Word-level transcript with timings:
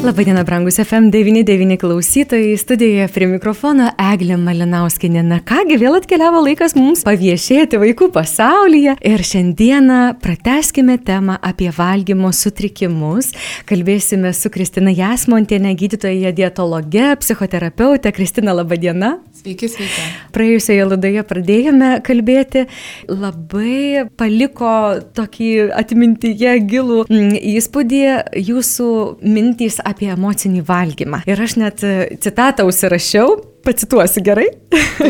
Labadiena, 0.00 0.44
brangus 0.44 0.78
FM99 0.78 1.76
klausytojai, 1.76 2.56
studijoje 2.58 3.08
prie 3.12 3.26
mikrofono 3.28 3.90
Eglė 4.00 4.38
Malinauskinė. 4.40 5.20
Na 5.26 5.36
kągi, 5.44 5.76
vėl 5.78 5.98
atkeliavo 5.98 6.40
laikas 6.46 6.72
mums 6.78 7.04
paviešėti 7.06 7.76
vaikų 7.82 8.08
pasaulyje 8.14 8.96
ir 8.98 9.24
šiandieną 9.28 9.98
prateskime 10.22 10.96
temą 11.04 11.36
apie 11.44 11.68
valgymo 11.76 12.32
sutrikimus. 12.32 13.34
Kalbėsime 13.68 14.32
su 14.34 14.50
Kristina 14.54 14.94
Jasmontienė, 14.96 15.74
gydytoja 15.78 16.32
dietologe, 16.34 17.12
psichoterapeutė. 17.20 18.14
Kristina, 18.16 18.56
labadiena. 18.56 19.18
Sveiki, 19.42 19.68
sveiki. 19.70 20.08
Praėjusioje 20.32 20.88
laidoje 20.88 21.22
pradėjome 21.26 21.92
kalbėti, 22.06 22.64
labai 23.10 24.08
paliko 24.16 24.72
tokį 25.18 25.52
atmintyje 25.76 26.56
gilų 26.70 27.00
mm, 27.10 27.38
įspūdį 27.52 28.02
jūsų 28.38 28.90
mintys 29.26 29.81
apie 29.84 30.10
emocinį 30.12 30.62
valgymą. 30.68 31.22
Ir 31.28 31.42
aš 31.44 31.56
net 31.60 31.82
e, 31.86 31.92
citatą 32.22 32.66
užsirašiau, 32.68 33.36
pacituosiu 33.66 34.22
gerai. 34.24 34.48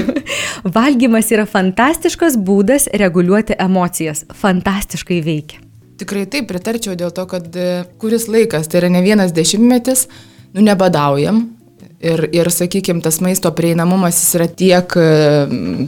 Valgymas 0.77 1.31
yra 1.35 1.47
fantastiškas 1.48 2.37
būdas 2.37 2.89
reguliuoti 3.03 3.57
emocijas. 3.61 4.27
Fantastiškai 4.43 5.23
veikia. 5.25 5.62
Tikrai 6.03 6.27
taip 6.27 6.48
pritarčiau 6.50 6.97
dėl 6.98 7.12
to, 7.15 7.25
kad 7.31 7.48
e, 7.55 7.84
kuris 8.03 8.28
laikas, 8.33 8.69
tai 8.69 8.83
yra 8.83 8.93
ne 8.93 9.03
vienas 9.05 9.34
dešimtmetis, 9.37 10.09
nu 10.56 10.65
nebadaujam, 10.67 11.45
Ir, 12.03 12.25
ir 12.34 12.48
sakykime, 12.50 12.98
tas 13.05 13.20
maisto 13.22 13.50
prieinamumas 13.55 14.17
jis 14.19 14.34
yra 14.34 14.48
tiek 14.50 14.95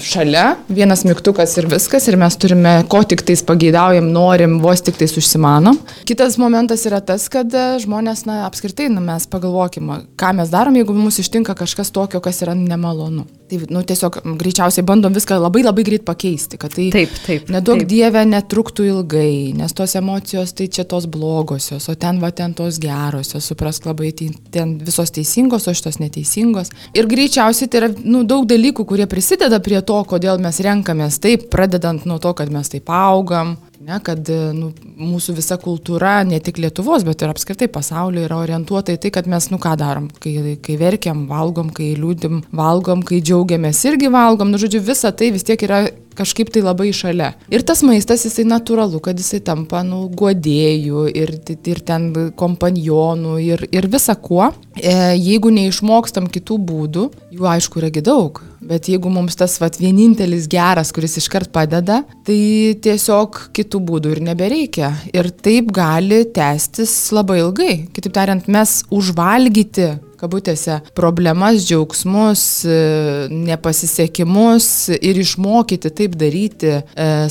šalia, 0.04 0.44
vienas 0.70 1.02
mygtukas 1.06 1.56
ir 1.58 1.66
viskas, 1.70 2.06
ir 2.06 2.18
mes 2.20 2.36
turime, 2.38 2.74
ko 2.90 3.00
tik 3.02 3.24
tais 3.26 3.42
pageidaujam, 3.46 4.06
norim, 4.14 4.60
vos 4.62 4.82
tik 4.84 4.98
tais 5.00 5.14
užsimanom. 5.18 5.80
Kitas 6.06 6.38
momentas 6.38 6.84
yra 6.88 7.00
tas, 7.04 7.26
kad 7.32 7.50
e, 7.50 7.64
žmonės, 7.82 8.24
na, 8.28 8.44
apskritai, 8.48 8.86
na, 8.92 9.02
mes 9.04 9.26
pagalvokime, 9.30 10.04
ką 10.20 10.30
mes 10.38 10.52
darom, 10.52 10.76
jeigu 10.78 10.94
mums 10.96 11.18
ištinka 11.22 11.56
kažkas 11.58 11.90
tokio, 11.94 12.22
kas 12.24 12.42
yra 12.46 12.54
nemalonu. 12.58 13.26
Tai, 13.50 13.58
nu, 13.68 13.82
tiesiog 13.84 14.22
greičiausiai 14.40 14.86
bandom 14.86 15.12
viską 15.14 15.36
labai 15.36 15.64
labai 15.66 15.84
greit 15.84 16.06
pakeisti, 16.06 16.58
kad 16.60 16.72
tai 16.72 16.88
taip, 16.94 17.12
taip, 17.26 17.50
nedaug 17.52 17.82
taip. 17.82 17.90
dievę 17.90 18.22
netruktų 18.30 18.86
ilgai, 18.88 19.52
nes 19.58 19.76
tos 19.76 19.96
emocijos 20.00 20.54
tai 20.56 20.70
čia 20.72 20.86
tos 20.88 21.04
blogosios, 21.10 21.90
o 21.92 21.94
ten 21.98 22.22
va 22.22 22.32
ten 22.32 22.54
tos 22.56 22.78
gerosios, 22.80 23.44
suprask 23.44 23.84
labai, 23.84 24.14
ten, 24.16 24.32
ten 24.54 24.78
visos 24.80 25.12
teisingos, 25.12 25.68
o 25.68 25.76
šitos 25.76 26.00
neteisingos. 26.04 26.72
Ir 26.94 27.10
greičiausiai 27.10 27.70
tai 27.70 27.82
yra 27.82 27.92
nu, 28.04 28.22
daug 28.28 28.46
dalykų, 28.50 28.86
kurie 28.88 29.08
prisideda 29.10 29.60
prie 29.64 29.80
to, 29.82 30.00
kodėl 30.08 30.42
mes 30.42 30.60
renkamės 30.64 31.20
taip, 31.24 31.48
pradedant 31.52 32.06
nuo 32.08 32.20
to, 32.22 32.34
kad 32.36 32.52
mes 32.52 32.72
taip 32.72 32.92
augam, 32.92 33.56
Ne, 33.84 33.98
kad 34.00 34.28
nu, 34.56 34.70
mūsų 34.96 35.34
visa 35.36 35.58
kultūra, 35.60 36.22
ne 36.24 36.38
tik 36.40 36.56
Lietuvos, 36.62 37.02
bet 37.04 37.20
ir 37.20 37.28
apskritai 37.28 37.66
pasaulio 37.68 38.22
yra 38.24 38.38
orientuota 38.40 38.94
į 38.94 39.00
tai, 39.02 39.10
kad 39.12 39.28
mes, 39.28 39.50
nu 39.52 39.58
ką 39.60 39.74
darom, 39.76 40.06
kai, 40.24 40.54
kai 40.64 40.78
verkiam, 40.80 41.26
valgom, 41.28 41.68
kai 41.74 41.90
liūdim, 41.98 42.40
valgom, 42.56 43.02
kai 43.04 43.20
džiaugiamės 43.20 43.82
irgi 43.90 44.08
valgom, 44.14 44.54
nu 44.54 44.60
žodžiu, 44.62 44.80
visa 44.86 45.12
tai 45.12 45.28
vis 45.34 45.44
tiek 45.44 45.60
yra 45.68 45.82
kažkaip 46.16 46.52
tai 46.54 46.62
labai 46.64 46.90
šalia. 46.94 47.32
Ir 47.52 47.64
tas 47.66 47.82
maistas, 47.86 48.24
jisai 48.26 48.46
natūralu, 48.48 49.00
kad 49.04 49.18
jisai 49.18 49.42
tampa, 49.44 49.82
nu, 49.86 50.04
guodėjų 50.14 51.06
ir, 51.12 51.34
ir 51.54 51.82
ten 51.86 52.10
kompanionų 52.38 53.36
ir, 53.44 53.66
ir 53.74 53.88
visa 53.92 54.16
kuo. 54.16 54.50
E, 54.74 54.94
jeigu 55.18 55.52
neišmokstam 55.54 56.28
kitų 56.32 56.58
būdų, 56.70 57.06
jų 57.34 57.48
aišku 57.50 57.82
yragi 57.82 58.02
daug, 58.04 58.40
bet 58.64 58.88
jeigu 58.90 59.10
mums 59.12 59.36
tas 59.38 59.56
vat, 59.62 59.76
vienintelis 59.80 60.48
geras, 60.50 60.92
kuris 60.94 61.18
iškart 61.20 61.52
padeda, 61.54 62.02
tai 62.26 62.38
tiesiog 62.84 63.48
kitų 63.56 63.82
būdų 63.90 64.14
ir 64.16 64.22
nebereikia. 64.30 64.94
Ir 65.14 65.30
taip 65.44 65.70
gali 65.74 66.24
tęstis 66.34 66.94
labai 67.14 67.40
ilgai. 67.42 67.74
Kitaip 67.94 68.16
tariant, 68.16 68.50
mes 68.50 68.80
užvalgyti 68.94 69.92
kabutėse, 70.24 70.80
problemas, 70.96 71.62
džiaugsmus, 71.68 72.44
nepasisekimus 73.30 74.68
ir 74.98 75.20
išmokyti 75.22 75.92
taip 75.94 76.16
daryti 76.20 76.72
e, 76.74 76.82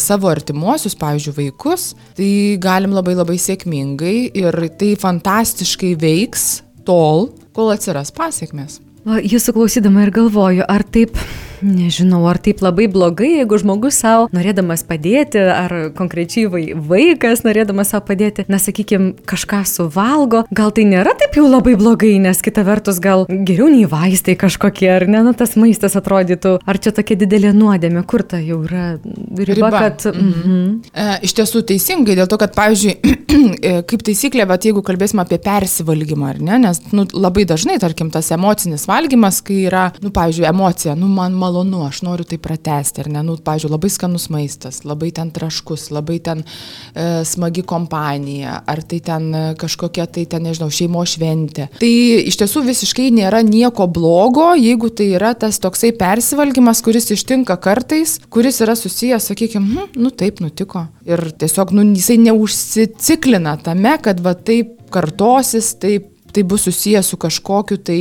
savo 0.02 0.30
artimuosius, 0.32 0.96
pavyzdžiui, 1.00 1.36
vaikus, 1.42 1.92
tai 2.18 2.30
galim 2.62 2.96
labai 2.96 3.18
labai 3.18 3.40
sėkmingai 3.42 4.18
ir 4.44 4.60
tai 4.80 4.94
fantastiškai 5.00 5.96
veiks 6.00 6.48
tol, 6.88 7.32
kol 7.56 7.74
atsiras 7.74 8.14
pasiekmes. 8.16 8.80
Jūsų 9.04 9.58
klausydama 9.58 10.06
ir 10.06 10.14
galvoju, 10.16 10.64
ar 10.70 10.86
taip 10.88 11.18
Nežinau, 11.64 12.22
ar 12.28 12.40
taip 12.44 12.62
labai 12.64 12.90
blogai, 12.92 13.30
jeigu 13.40 13.58
žmogus 13.62 13.98
savo, 14.04 14.28
norėdamas 14.36 14.84
padėti, 14.88 15.40
ar 15.40 15.74
konkrečiai 15.96 16.48
vaikas, 16.76 17.44
norėdamas 17.48 17.94
savo 17.94 18.06
padėti, 18.10 18.46
na, 18.52 18.60
sakykime, 18.62 19.14
kažką 19.30 19.62
suvalgo, 19.70 20.44
gal 20.54 20.74
tai 20.76 20.86
nėra 20.90 21.16
taip 21.20 21.38
jau 21.40 21.46
labai 21.48 21.76
blogai, 21.80 22.18
nes 22.22 22.42
kita 22.44 22.66
vertus 22.68 23.00
gal 23.04 23.26
geriau 23.30 23.70
nei 23.72 23.86
vaistai 23.90 24.36
kažkokie, 24.40 24.90
ar 24.92 25.08
ne, 25.08 25.24
na, 25.26 25.34
tas 25.38 25.56
maistas 25.60 25.96
atrodytų, 26.00 26.58
ar 26.68 26.80
čia 26.84 26.94
tokia 26.96 27.18
didelė 27.24 27.54
nuodėmė, 27.56 28.04
kur 28.10 28.26
ta 28.28 28.42
jau 28.44 28.60
yra 28.68 28.86
riba, 29.00 29.54
riba. 29.54 29.72
kad... 29.78 30.08
Mhm. 30.12 30.44
Mhm. 30.44 30.68
E, 30.92 31.08
iš 31.28 31.36
tiesų 31.40 31.64
teisingai, 31.72 32.18
dėl 32.20 32.28
to, 32.32 32.40
kad, 32.42 32.54
pavyzdžiui, 32.58 33.16
e, 33.70 33.74
kaip 33.88 34.04
taisyklė, 34.06 34.46
bet 34.50 34.68
jeigu 34.68 34.84
kalbėsime 34.86 35.24
apie 35.24 35.40
persivalgymą, 35.44 36.34
ar 36.36 36.44
ne, 36.44 36.60
nes, 36.68 36.84
nu, 36.96 37.08
labai 37.16 37.48
dažnai, 37.50 37.80
tarkim, 37.82 38.12
tas 38.14 38.32
emocinis 38.36 38.88
valgymas, 38.90 39.40
kai 39.46 39.64
yra, 39.70 39.88
nu, 40.04 40.12
pavyzdžiui, 40.16 40.48
emocija, 40.52 40.98
nu, 41.00 41.10
man 41.12 41.36
malonu 41.38 41.53
malonu, 41.54 41.86
aš 41.86 42.02
noriu 42.02 42.26
tai 42.26 42.40
pratesti, 42.42 43.04
ar 43.04 43.10
ne, 43.14 43.22
nu, 43.26 43.36
pažiūrėjau, 43.38 43.74
labai 43.76 43.90
skanus 43.94 44.28
maistas, 44.34 44.82
labai 44.88 45.12
ten 45.14 45.30
traškus, 45.34 45.90
labai 45.94 46.18
ten 46.24 46.42
e, 46.44 47.24
smagi 47.28 47.64
kompanija, 47.68 48.62
ar 48.70 48.82
tai 48.82 49.00
ten 49.06 49.30
e, 49.34 49.44
kažkokia 49.60 50.08
tai 50.10 50.26
ten, 50.30 50.46
nežinau, 50.48 50.72
šeimo 50.74 51.04
šventė. 51.06 51.70
Tai 51.80 51.92
iš 52.24 52.40
tiesų 52.42 52.66
visiškai 52.66 53.10
nėra 53.14 53.44
nieko 53.46 53.88
blogo, 53.88 54.54
jeigu 54.58 54.90
tai 54.90 55.12
yra 55.20 55.34
tas 55.38 55.62
toksai 55.62 55.94
persivalgymas, 56.00 56.82
kuris 56.86 57.12
ištinka 57.14 57.60
kartais, 57.62 58.18
kuris 58.34 58.62
yra 58.66 58.76
susijęs, 58.80 59.30
sakykime, 59.30 59.68
hm, 59.76 60.00
nu 60.02 60.14
taip 60.14 60.42
nutiko. 60.44 60.88
Ir 61.08 61.30
tiesiog, 61.38 61.76
nu, 61.76 61.86
jisai 61.94 62.18
neužsiciklina 62.24 63.60
tame, 63.64 63.98
kad 64.02 64.24
va 64.24 64.34
taip 64.34 64.80
kartosis, 64.94 65.74
taip 65.82 66.13
tai 66.34 66.44
bus 66.44 66.66
susijęs 66.68 67.12
su 67.14 67.20
kažkokiu 67.22 67.78
tai, 67.78 68.00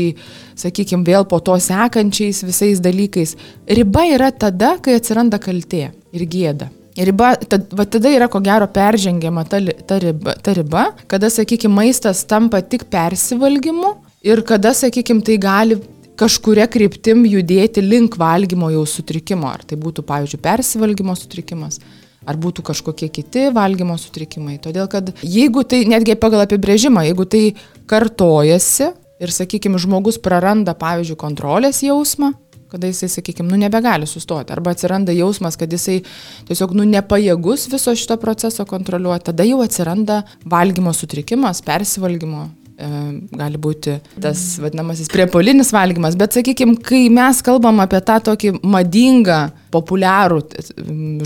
sakykime, 0.58 1.04
vėl 1.06 1.26
po 1.28 1.40
to 1.44 1.56
sekančiais 1.60 2.42
visais 2.46 2.80
dalykais. 2.82 3.36
Riba 3.68 4.06
yra 4.14 4.30
tada, 4.32 4.76
kai 4.82 4.96
atsiranda 4.98 5.40
kaltė 5.42 5.90
ir 6.12 6.24
gėda. 6.28 6.70
Riba, 6.92 7.32
tad, 7.48 7.70
va 7.72 7.86
tada 7.88 8.10
yra 8.12 8.28
ko 8.28 8.42
gero 8.44 8.66
peržengiama 8.68 9.46
ta, 9.48 9.62
ta, 9.88 9.96
riba, 10.02 10.34
ta 10.44 10.52
riba, 10.56 10.90
kada, 11.08 11.30
sakykime, 11.32 11.72
maistas 11.78 12.20
tampa 12.28 12.60
tik 12.60 12.84
persivalgymu 12.92 13.94
ir 14.28 14.44
kada, 14.48 14.74
sakykime, 14.76 15.24
tai 15.24 15.38
gali 15.40 15.80
kažkuria 16.20 16.66
kryptim 16.70 17.24
judėti 17.24 17.80
link 17.84 18.18
valgymo 18.20 18.68
jau 18.74 18.84
sutrikimo. 18.88 19.48
Ar 19.48 19.64
tai 19.64 19.78
būtų, 19.80 20.04
pavyzdžiui, 20.08 20.42
persivalgymo 20.44 21.16
sutrikimas, 21.16 21.80
ar 22.28 22.38
būtų 22.40 22.64
kažkokie 22.66 23.08
kiti 23.12 23.48
valgymo 23.54 23.96
sutrikimai. 24.00 24.58
Todėl, 24.62 24.88
kad 24.90 25.12
jeigu 25.22 25.64
tai, 25.68 25.82
netgi 25.90 26.16
pagal 26.20 26.44
apibrėžimą, 26.46 27.04
jeigu 27.08 27.26
tai 27.26 27.42
kartojasi 27.90 28.92
ir, 29.22 29.34
sakykime, 29.34 29.80
žmogus 29.82 30.20
praranda, 30.22 30.74
pavyzdžiui, 30.78 31.18
kontrolės 31.20 31.82
jausmą, 31.86 32.32
kada 32.72 32.88
jisai, 32.88 33.10
sakykime, 33.12 33.50
nu 33.52 33.58
nebegali 33.60 34.08
sustoti, 34.08 34.54
arba 34.54 34.72
atsiranda 34.72 35.12
jausmas, 35.12 35.58
kad 35.60 35.72
jisai 35.72 36.00
tiesiog, 36.48 36.72
nu 36.78 36.86
nepajėgus 36.88 37.68
viso 37.72 37.92
šito 37.98 38.16
proceso 38.22 38.64
kontroliuoti, 38.68 39.28
tada 39.28 39.44
jau 39.44 39.60
atsiranda 39.64 40.22
valgymo 40.48 40.94
sutrikimas, 40.96 41.60
persivalgymo 41.66 42.48
gali 42.82 43.58
būti 43.60 43.96
tas 44.22 44.40
vadinamasis 44.62 45.10
priepolinis 45.12 45.72
valgymas, 45.74 46.16
bet 46.18 46.36
sakykime, 46.36 46.78
kai 46.84 47.04
mes 47.12 47.42
kalbam 47.44 47.82
apie 47.84 48.00
tą 48.06 48.18
tokį 48.30 48.54
madingą, 48.62 49.40
populiarų 49.72 50.40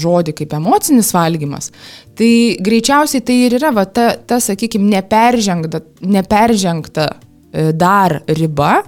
žodį 0.03 0.35
kaip 0.41 0.57
emocinis 0.59 1.13
valgymas, 1.17 1.71
tai 2.19 2.31
greičiausiai 2.63 3.25
tai 3.27 3.39
ir 3.47 3.57
yra 3.59 3.73
va, 3.75 3.87
ta, 3.89 4.13
ta 4.17 4.39
sakykime, 4.43 4.89
neperžengta, 4.93 5.83
neperžengta 6.05 7.09
e, 7.11 7.71
dar 7.73 8.21
riba, 8.29 8.79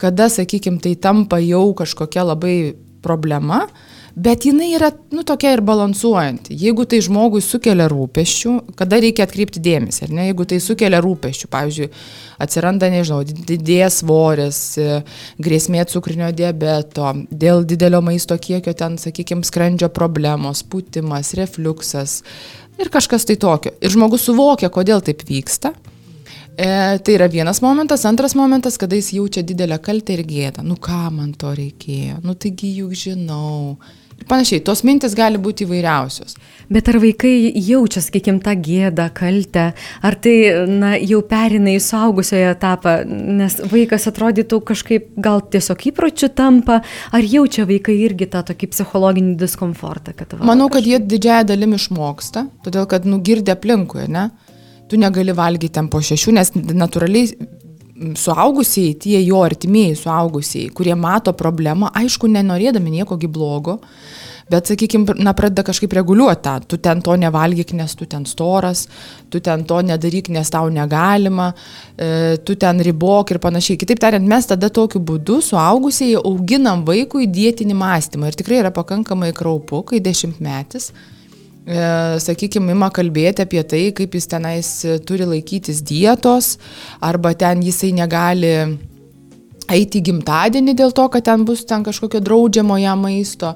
kada, 0.00 0.30
sakykime, 0.32 0.80
tai 0.82 0.96
tampa 0.98 1.40
jau 1.42 1.70
kažkokia 1.78 2.26
labai 2.32 2.56
problema, 3.04 3.66
Bet 4.18 4.42
jinai 4.48 4.72
yra, 4.74 4.88
nu, 5.14 5.22
tokia 5.22 5.52
ir 5.54 5.60
balansuojanti. 5.62 6.56
Jeigu 6.58 6.82
tai 6.90 6.98
žmogui 7.04 7.38
sukelia 7.44 7.86
rūpeščių, 7.92 8.54
kada 8.78 8.98
reikia 8.98 9.28
atkreipti 9.28 9.62
dėmesį, 9.62 10.08
ar 10.08 10.14
ne? 10.16 10.24
Jeigu 10.26 10.46
tai 10.48 10.58
sukelia 10.64 10.98
rūpeščių, 11.04 11.50
pavyzdžiui, 11.52 11.88
atsiranda, 12.42 12.88
nežinau, 12.90 13.20
didės 13.22 14.00
svoris, 14.00 14.62
grėsmė 15.38 15.84
cukrinio 15.92 16.32
diabeto, 16.34 17.12
dėl 17.30 17.62
didelio 17.68 18.00
maisto 18.02 18.34
kiekio 18.34 18.74
ten, 18.78 18.96
sakykime, 18.98 19.46
skrandžio 19.46 19.90
problemos, 19.94 20.64
pūtimas, 20.66 21.36
refluksas 21.38 22.22
ir 22.78 22.90
kažkas 22.94 23.28
tai 23.28 23.38
tokio. 23.38 23.74
Ir 23.78 23.94
žmogus 23.94 24.26
suvokia, 24.26 24.72
kodėl 24.74 25.04
taip 25.04 25.22
vyksta. 25.28 25.74
E, 26.58 26.98
tai 26.98 27.14
yra 27.14 27.30
vienas 27.30 27.62
momentas. 27.62 28.02
Antras 28.08 28.34
momentas, 28.34 28.80
kada 28.82 28.98
jis 28.98 29.12
jaučia 29.14 29.46
didelę 29.46 29.78
kaltę 29.78 30.18
ir 30.18 30.24
gėdą. 30.26 30.66
Nu 30.66 30.74
ką 30.74 31.06
man 31.14 31.32
to 31.38 31.54
reikėjo? 31.54 32.18
Nu 32.26 32.34
taigi 32.34 32.74
juk 32.80 32.98
žinau. 32.98 33.78
Panašiai, 34.26 34.60
tos 34.66 34.82
mintis 34.84 35.14
gali 35.16 35.38
būti 35.40 35.62
įvairiausios. 35.64 36.34
Bet 36.68 36.88
ar 36.90 36.98
vaikai 37.00 37.52
jaučia, 37.64 38.02
sakykime, 38.02 38.42
tą 38.44 38.52
gėdą, 38.60 39.06
kaltę, 39.16 39.68
ar 40.04 40.16
tai 40.20 40.34
na, 40.68 40.96
jau 40.98 41.22
perina 41.28 41.72
į 41.72 41.78
suaugusiojo 41.80 42.50
etapą, 42.56 42.96
nes 43.06 43.56
vaikas 43.70 44.08
atrodytų 44.10 44.58
kažkaip 44.68 45.08
gal 45.24 45.40
tiesiog 45.54 45.86
įpročių 45.92 46.32
tampa, 46.36 46.80
ar 47.14 47.30
jaučia 47.30 47.64
vaikai 47.68 47.96
irgi 48.02 48.28
tą 48.34 48.42
tokį 48.50 48.72
psichologinį 48.74 49.38
diskomfortą? 49.40 50.16
Kad, 50.18 50.36
va, 50.36 50.50
Manau, 50.50 50.68
kad 50.72 50.84
jie 50.88 50.98
didžiąją 51.00 51.48
dalim 51.48 51.78
išmoksta, 51.78 52.48
todėl 52.66 52.90
kad 52.90 53.08
nugirdė 53.08 53.54
aplinkui, 53.54 54.08
ne? 54.12 54.28
tu 54.88 54.96
negali 54.96 55.34
valgyti 55.36 55.74
ten 55.76 55.88
po 55.92 56.00
šešių, 56.00 56.32
nes 56.38 56.54
natūraliai 56.56 57.28
suaugusiai, 58.18 58.94
tie 59.00 59.18
jo 59.24 59.42
artimieji 59.42 59.96
suaugusiai, 59.98 60.70
kurie 60.74 60.94
mato 60.98 61.34
problemą, 61.36 61.90
aišku, 61.98 62.30
nenorėdami 62.30 62.98
niekogi 62.98 63.30
blogo, 63.30 63.78
bet, 64.48 64.70
sakykime, 64.70 65.18
na, 65.20 65.34
pradeda 65.36 65.64
kažkaip 65.66 65.92
reguliuoti 65.98 66.42
tą, 66.46 66.54
tu 66.70 66.78
ten 66.82 67.02
to 67.04 67.16
nevalgyk, 67.20 67.74
nes 67.76 67.92
tu 67.98 68.06
ten 68.08 68.24
storas, 68.26 68.86
tu 69.28 69.42
ten 69.44 69.66
to 69.68 69.82
nedaryk, 69.84 70.30
nes 70.32 70.50
tau 70.50 70.70
negalima, 70.72 71.50
e, 71.98 72.38
tu 72.44 72.56
ten 72.56 72.80
ribok 72.80 73.34
ir 73.34 73.42
panašiai. 73.44 73.76
Kitaip 73.82 74.00
tariant, 74.06 74.24
mes 74.24 74.48
tada 74.48 74.70
tokiu 74.72 75.02
būdu 75.04 75.42
suaugusiai 75.50 76.16
auginam 76.22 76.86
vaikui 76.88 77.28
dėtinį 77.28 77.76
mąstymą 77.76 78.30
ir 78.30 78.40
tikrai 78.40 78.62
yra 78.64 78.72
pakankamai 78.74 79.34
kraupu, 79.36 79.84
kai 79.90 80.00
dešimtmetis 80.00 80.92
E, 80.92 81.17
sakykime, 81.68 82.72
ima 82.72 82.88
kalbėti 82.94 83.44
apie 83.44 83.62
tai, 83.68 83.82
kaip 83.96 84.14
jis 84.16 84.28
tenais 84.30 84.70
turi 85.08 85.26
laikytis 85.28 85.82
dietos, 85.84 86.56
arba 87.04 87.34
ten 87.36 87.60
jisai 87.64 87.92
negali 87.96 88.54
eiti 89.68 90.00
gimtadienį 90.04 90.74
dėl 90.78 90.94
to, 90.96 91.06
kad 91.12 91.26
ten 91.28 91.44
bus 91.48 91.66
ten 91.68 91.84
kažkokio 91.84 92.22
draudžiamo 92.24 92.78
jam 92.80 93.04
maisto. 93.04 93.54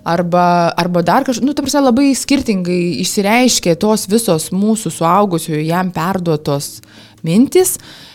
Arba, 0.00 0.72
arba 0.80 1.02
dar 1.04 1.26
kažkaip, 1.28 1.44
nu, 1.44 1.52
ta 1.52 1.60
prasme, 1.60 1.82
labai 1.84 2.14
skirtingai 2.16 3.02
išsireiškė 3.02 3.74
tos 3.82 4.06
visos 4.08 4.48
mūsų 4.48 4.94
suaugusiųjų 4.96 5.66
jam 5.66 5.90
perduotos 5.92 6.78
mintis, 7.26 7.74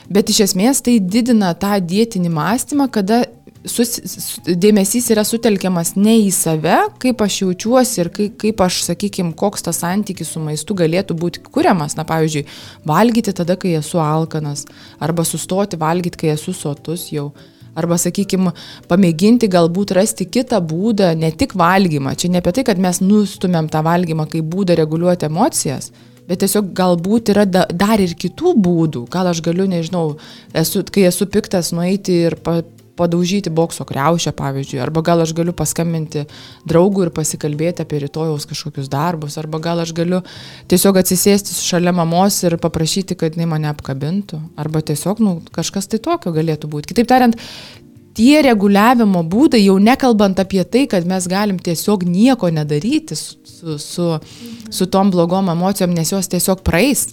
bet 0.09 0.31
iš 0.33 0.47
esmės 0.47 0.81
tai 0.81 0.97
didina 0.97 1.53
tą 1.53 1.77
dėtinį 1.77 2.31
mąstymą, 2.33 2.89
kada 2.89 3.21
sus, 3.69 3.97
dėmesys 4.45 5.09
yra 5.13 5.23
sutelkiamas 5.27 5.95
ne 5.97 6.15
į 6.23 6.29
save, 6.35 6.77
kaip 7.01 7.23
aš 7.25 7.41
jaučiuosi 7.43 7.99
ir 8.03 8.11
kaip, 8.13 8.37
kaip 8.41 8.61
aš, 8.65 8.81
sakykime, 8.89 9.33
koks 9.37 9.65
tas 9.65 9.81
santykis 9.83 10.33
su 10.35 10.43
maistu 10.43 10.77
galėtų 10.77 11.17
būti 11.19 11.43
kuriamas. 11.47 11.97
Na, 11.99 12.05
pavyzdžiui, 12.07 12.45
valgyti 12.87 13.33
tada, 13.35 13.57
kai 13.59 13.75
esu 13.79 14.01
alkanas, 14.03 14.65
arba 15.03 15.25
sustoti 15.27 15.79
valgyti, 15.81 16.23
kai 16.23 16.33
esu 16.35 16.55
sotus 16.55 17.09
jau. 17.13 17.31
Arba, 17.75 17.97
sakykime, 17.99 18.53
pamėginti 18.87 19.49
galbūt 19.51 19.91
rasti 19.97 20.29
kitą 20.31 20.61
būdą, 20.63 21.11
ne 21.19 21.33
tik 21.35 21.57
valgymą. 21.59 22.13
Čia 22.15 22.31
ne 22.31 22.39
apie 22.39 22.53
tai, 22.55 22.63
kad 22.69 22.79
mes 22.79 23.01
nustumėm 23.03 23.67
tą 23.71 23.81
valgymą 23.83 24.29
kaip 24.31 24.47
būdą 24.47 24.77
reguliuoti 24.79 25.27
emocijas, 25.27 25.89
bet 26.29 26.39
tiesiog 26.39 26.71
galbūt 26.77 27.33
yra 27.33 27.43
da, 27.43 27.65
dar 27.67 27.99
ir 27.99 28.15
kitų 28.15 28.55
būdų. 28.63 29.03
Gal 29.11 29.27
aš 29.33 29.43
galiu, 29.43 29.67
nežinau, 29.67 30.05
esu, 30.55 30.85
kai 30.87 31.03
esu 31.09 31.27
piktas, 31.27 31.73
nueiti 31.75 32.15
ir 32.29 32.37
pa, 32.39 32.61
padaužyti 32.95 33.51
bokso 33.51 33.85
kreušę, 33.85 34.31
pavyzdžiui, 34.35 34.79
arba 34.83 35.03
gal 35.05 35.23
aš 35.23 35.33
galiu 35.35 35.53
paskambinti 35.55 36.25
draugui 36.67 37.05
ir 37.05 37.11
pasikalbėti 37.15 37.83
apie 37.83 37.99
rytojaus 38.05 38.47
kažkokius 38.49 38.89
darbus, 38.91 39.37
arba 39.41 39.59
gal 39.63 39.83
aš 39.83 39.93
galiu 39.95 40.21
tiesiog 40.71 40.99
atsisėsti 41.01 41.55
šalia 41.59 41.93
mamos 41.95 42.41
ir 42.47 42.57
paprašyti, 42.61 43.17
kad 43.19 43.35
jinai 43.35 43.49
mane 43.51 43.71
apkabintų, 43.71 44.39
arba 44.61 44.83
tiesiog 44.85 45.23
nu, 45.23 45.39
kažkas 45.55 45.91
tai 45.91 45.99
tokio 46.03 46.33
galėtų 46.35 46.71
būti. 46.71 46.93
Kitaip 46.93 47.11
tariant, 47.11 47.39
tie 48.15 48.39
reguliavimo 48.45 49.23
būdai, 49.27 49.61
jau 49.65 49.77
nekalbant 49.81 50.39
apie 50.39 50.63
tai, 50.63 50.85
kad 50.91 51.07
mes 51.07 51.27
galim 51.31 51.59
tiesiog 51.59 52.07
nieko 52.07 52.49
nedaryti 52.53 53.17
su, 53.19 53.35
su, 53.43 53.79
su, 53.81 54.11
su 54.71 54.87
tom 54.91 55.11
blogom 55.11 55.51
emocijom, 55.51 55.95
nes 55.95 56.15
jos 56.15 56.31
tiesiog 56.31 56.63
praeis, 56.65 57.09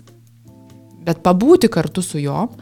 bet 1.02 1.25
pabūti 1.26 1.70
kartu 1.73 2.05
su 2.06 2.23
juom 2.23 2.52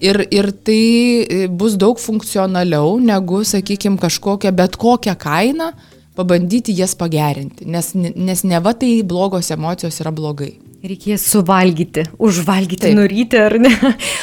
Ir, 0.00 0.20
ir 0.28 0.50
tai 0.60 1.24
e, 1.24 1.46
bus 1.48 1.76
daug 1.80 1.96
funkcionaliau 2.00 2.98
negu, 3.00 3.40
sakykime, 3.48 3.96
kažkokią 4.00 4.52
bet 4.52 4.76
kokią 4.76 5.14
kainą 5.16 5.70
pabandyti 6.16 6.74
jas 6.76 6.92
pagerinti, 6.96 7.64
nes, 7.68 7.92
nes 7.96 8.44
ne 8.44 8.60
va 8.60 8.74
tai 8.76 9.00
blogos 9.04 9.50
emocijos 9.52 10.00
yra 10.04 10.12
blogai. 10.12 10.54
Reikės 10.86 11.24
suvalgyti, 11.26 12.04
užvalgyti, 12.22 12.84
taip. 12.84 12.94
nuryti 12.94 13.38
ar 13.40 13.56
ne? 13.58 13.72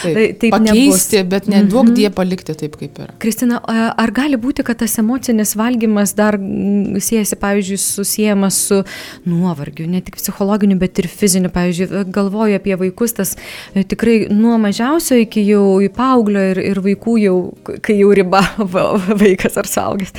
Taip, 0.03 0.17
taip 0.39 0.53
pakeisti, 0.53 1.17
nebus. 1.19 1.29
bet 1.31 1.47
neduok 1.51 1.83
mm 1.83 1.89
-hmm. 1.89 1.95
die 1.97 2.09
palikti 2.09 2.55
taip, 2.55 2.77
kaip 2.79 2.99
yra. 3.03 3.15
Kristina, 3.19 3.59
ar 3.97 4.11
gali 4.15 4.37
būti, 4.39 4.63
kad 4.63 4.79
tas 4.79 4.95
emocinis 5.01 5.55
valgymas 5.59 6.13
dar 6.15 6.37
siejasi, 6.39 7.35
pavyzdžiui, 7.41 7.77
susijęs 7.77 8.59
su 8.67 8.83
nuovargiu, 9.25 9.87
ne 9.89 10.01
tik 10.01 10.15
psichologiniu, 10.15 10.77
bet 10.79 10.99
ir 10.99 11.07
fiziniu. 11.07 11.49
Pavyzdžiui, 11.53 12.05
galvoju 12.11 12.55
apie 12.55 12.75
vaikus, 12.79 13.13
tas 13.13 13.35
e, 13.75 13.83
tikrai 13.83 14.27
nuo 14.29 14.57
mažiausio 14.57 15.17
iki 15.19 15.43
jau 15.47 15.81
į 15.83 15.89
paauglio 15.89 16.43
ir, 16.53 16.59
ir 16.59 16.79
vaikų 16.79 17.17
jau, 17.23 17.37
kai 17.81 17.97
jau 17.99 18.13
riba 18.15 18.41
vaikas 19.23 19.57
ar 19.57 19.67
saugęs. 19.67 20.13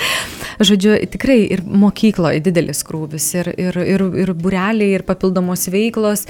Žodžiu, 0.61 0.95
tikrai 1.11 1.41
ir 1.57 1.65
mokykloje 1.67 2.43
didelis 2.45 2.85
krūvis, 2.87 3.31
ir, 3.41 3.51
ir, 3.59 3.79
ir, 3.79 4.07
ir 4.25 4.35
bureliai, 4.35 4.93
ir 4.99 5.03
papildomos 5.07 5.67
veiklos 5.73 6.27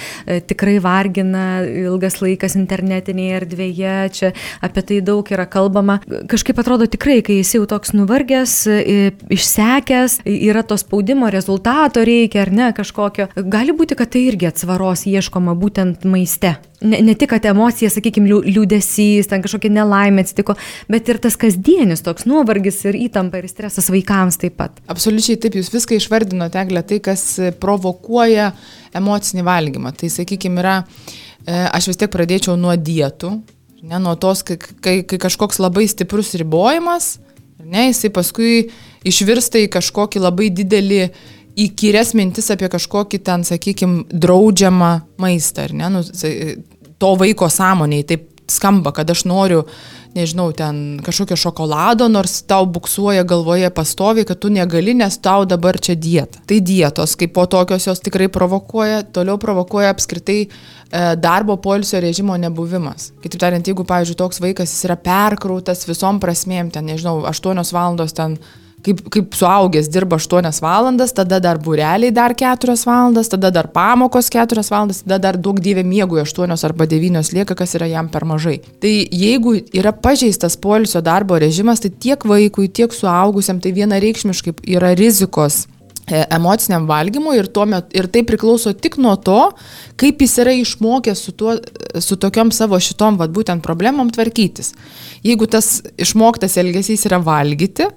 tikrai 0.49 0.77
vargina 0.83 1.62
ilgas 1.65 2.21
laikas 2.23 2.56
internetinėje 2.59 3.39
erdvėje, 3.41 3.97
čia 4.15 4.33
apie 4.65 4.85
tai 4.87 5.01
daug 5.05 5.29
yra 5.35 5.47
kalbama. 5.51 6.01
Kažkaip 6.31 6.61
atrodo 6.61 6.89
tikrai, 6.91 7.21
kai 7.27 7.41
esi 7.43 7.59
jau 7.59 7.69
toks 7.71 7.95
nuvargęs, 7.97 8.56
e, 8.71 8.99
išsekęs, 9.35 10.21
yra 10.35 10.65
to 10.67 10.79
spaudimo 10.81 11.31
rezultato 11.33 12.05
reikia 12.05 12.45
ar 12.45 12.53
ne 12.55 12.71
kažkokio, 12.77 13.31
gali 13.37 13.77
būti, 13.77 13.99
kad 13.99 14.15
tai 14.15 14.27
irgi 14.29 14.51
atsvaros 14.51 15.06
ieškoma 15.11 15.56
būtent 15.59 16.06
maiste 16.09 16.56
ne, 16.85 17.01
ne 17.03 17.15
tik, 17.19 17.31
kad 17.33 17.47
emocija, 17.49 17.91
sakykime, 17.93 18.29
liūdėsys, 18.47 19.29
ten 19.31 19.43
kažkokia 19.45 19.73
nelaimė 19.73 20.25
atsitiko, 20.25 20.57
bet 20.93 21.09
ir 21.11 21.21
tas 21.23 21.39
kasdienis 21.41 22.05
toks 22.05 22.29
nuovargis 22.29 22.83
ir 22.89 22.99
įtampa 23.07 23.41
ir 23.41 23.49
stresas 23.51 23.91
vaikams 23.93 24.39
taip 24.43 24.59
pat. 24.61 24.79
Absoliučiai 24.93 25.41
taip, 25.41 25.59
jūs 25.59 25.73
viską 25.75 25.99
išvardinote, 25.99 26.61
Eglė, 26.61 26.85
tai, 26.87 27.01
kas 27.05 27.27
provokuoja 27.63 28.53
emocinį 28.94 29.44
valgymą. 29.49 29.94
Tai, 29.99 30.13
sakykime, 30.13 30.63
yra, 30.63 30.79
e, 31.44 31.58
aš 31.67 31.91
vis 31.93 32.01
tiek 32.01 32.13
pradėčiau 32.13 32.58
nuo 32.61 32.77
dietų, 32.77 33.35
ne, 33.85 34.01
nuo 34.01 34.17
tos, 34.20 34.44
kai, 34.47 34.58
kai, 34.58 34.99
kai 35.08 35.20
kažkoks 35.27 35.61
labai 35.63 35.87
stiprus 35.91 36.35
ribojimas, 36.41 37.17
ne, 37.65 37.89
jisai 37.91 38.13
paskui 38.15 38.69
išvirsta 39.06 39.63
į 39.65 39.70
kažkokį 39.73 40.23
labai 40.25 40.51
didelį 40.53 41.03
įkyres 41.65 42.15
mintis 42.19 42.51
apie 42.51 42.69
kažkokį 42.70 43.20
ten, 43.25 43.44
sakykime, 43.47 44.05
draudžiamą 44.11 44.93
maistą, 45.23 45.69
ar 45.69 45.75
ne? 45.77 45.91
Nu, 45.93 46.03
to 46.98 47.15
vaiko 47.20 47.51
sąmoniai 47.51 48.06
taip 48.08 48.31
skamba, 48.51 48.93
kad 48.93 49.10
aš 49.10 49.24
noriu, 49.24 49.63
nežinau, 50.15 50.53
ten 50.55 51.01
kažkokio 51.05 51.36
šokolado, 51.39 52.06
nors 52.13 52.43
tau 52.46 52.67
buksuoja 52.70 53.24
galvoje 53.27 53.70
pastoviai, 53.74 54.27
kad 54.29 54.39
tu 54.39 54.51
negali, 54.53 54.94
nes 54.94 55.17
tau 55.19 55.46
dabar 55.48 55.79
čia 55.81 55.96
dieta. 55.98 56.43
Tai 56.46 56.60
dietos, 56.60 57.17
kaip 57.19 57.34
po 57.34 57.46
tokios 57.51 57.89
jos 57.89 58.03
tikrai 58.05 58.29
provokuoja, 58.32 59.03
toliau 59.17 59.41
provokuoja 59.41 59.91
apskritai 59.94 60.41
e, 60.44 60.48
darbo 61.17 61.56
polisio 61.56 62.03
režimo 62.05 62.36
nebuvimas. 62.39 63.10
Kitaip 63.24 63.41
tariant, 63.43 63.72
jeigu, 63.72 63.86
pavyzdžiui, 63.89 64.20
toks 64.20 64.43
vaikas 64.44 64.77
yra 64.86 64.98
perkrautas 65.01 65.89
visom 65.89 66.20
prasmėm, 66.22 66.70
ten, 66.74 66.86
nežinau, 66.93 67.22
8 67.31 67.65
valandos 67.74 68.15
ten 68.15 68.39
kaip, 68.84 69.00
kaip 69.12 69.36
suaugęs 69.38 69.88
dirba 69.93 70.19
8 70.20 70.60
valandas, 70.62 71.12
tada 71.17 71.41
dar 71.41 71.58
bureliai 71.58 72.12
dar 72.12 72.34
4 72.34 72.76
valandas, 72.86 73.29
tada 73.29 73.50
dar 73.50 73.69
pamokos 73.69 74.31
4 74.31 74.64
valandas, 74.70 75.03
tada 75.03 75.19
dar 75.19 75.38
daug 75.41 75.60
dievė 75.60 75.84
miegų 75.86 76.20
8 76.22 76.64
arba 76.69 76.86
9 76.91 77.32
lieka, 77.36 77.56
kas 77.58 77.74
yra 77.79 77.88
jam 77.91 78.08
per 78.08 78.26
mažai. 78.29 78.60
Tai 78.81 78.94
jeigu 79.24 79.56
yra 79.72 79.93
pažeistas 79.93 80.56
polisio 80.56 81.00
darbo 81.05 81.38
režimas, 81.41 81.81
tai 81.81 81.91
tiek 81.91 82.24
vaikui, 82.29 82.69
tiek 82.69 82.93
suaugusiam 82.93 83.60
tai 83.60 83.72
vienareikšmiškai 83.76 84.58
yra 84.76 84.93
rizikos 84.98 85.64
e, 86.06 86.24
emociniam 86.36 86.86
valgymui 86.91 87.38
ir, 87.41 87.50
met, 87.70 87.91
ir 87.96 88.08
tai 88.12 88.24
priklauso 88.29 88.74
tik 88.76 88.98
nuo 89.00 89.17
to, 89.17 89.50
kaip 90.00 90.20
jis 90.20 90.38
yra 90.44 90.53
išmokęs 90.60 91.24
su, 91.26 91.32
tuo, 91.32 91.56
su 92.00 92.20
tokiom 92.20 92.53
savo 92.53 92.81
šitom, 92.81 93.17
vad 93.20 93.32
būtent 93.32 93.64
problemom 93.64 94.12
tvarkytis. 94.12 94.74
Jeigu 95.24 95.48
tas 95.48 95.79
išmoktas 95.96 96.58
elgesys 96.60 97.06
yra 97.08 97.22
valgyti, 97.24 97.88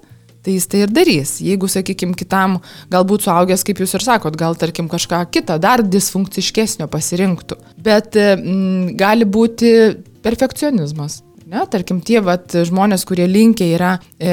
tai 0.44 0.56
jis 0.56 0.66
tai 0.70 0.82
ir 0.84 0.92
darys. 0.94 1.36
Jeigu, 1.44 1.68
sakykime, 1.70 2.16
kitam 2.18 2.58
galbūt 2.92 3.26
suaugęs, 3.26 3.64
kaip 3.66 3.82
jūs 3.82 3.96
ir 3.98 4.04
sakot, 4.06 4.36
gal 4.38 4.58
tarkim 4.58 4.90
kažką 4.90 5.24
kitą, 5.34 5.58
dar 5.62 5.84
disfunkciškesnio 5.84 6.88
pasirinktų. 6.92 7.58
Bet 7.76 8.18
m, 8.18 8.42
mm, 8.42 8.92
gali 8.98 9.28
būti 9.28 9.72
perfekcionizmas. 10.24 11.22
Ne, 11.48 11.62
tarkim, 11.72 12.02
tie 12.04 12.20
vat, 12.20 12.52
žmonės, 12.68 13.06
kurie 13.08 13.24
linkia 13.24 13.64
yra 13.72 13.92
e, 14.20 14.32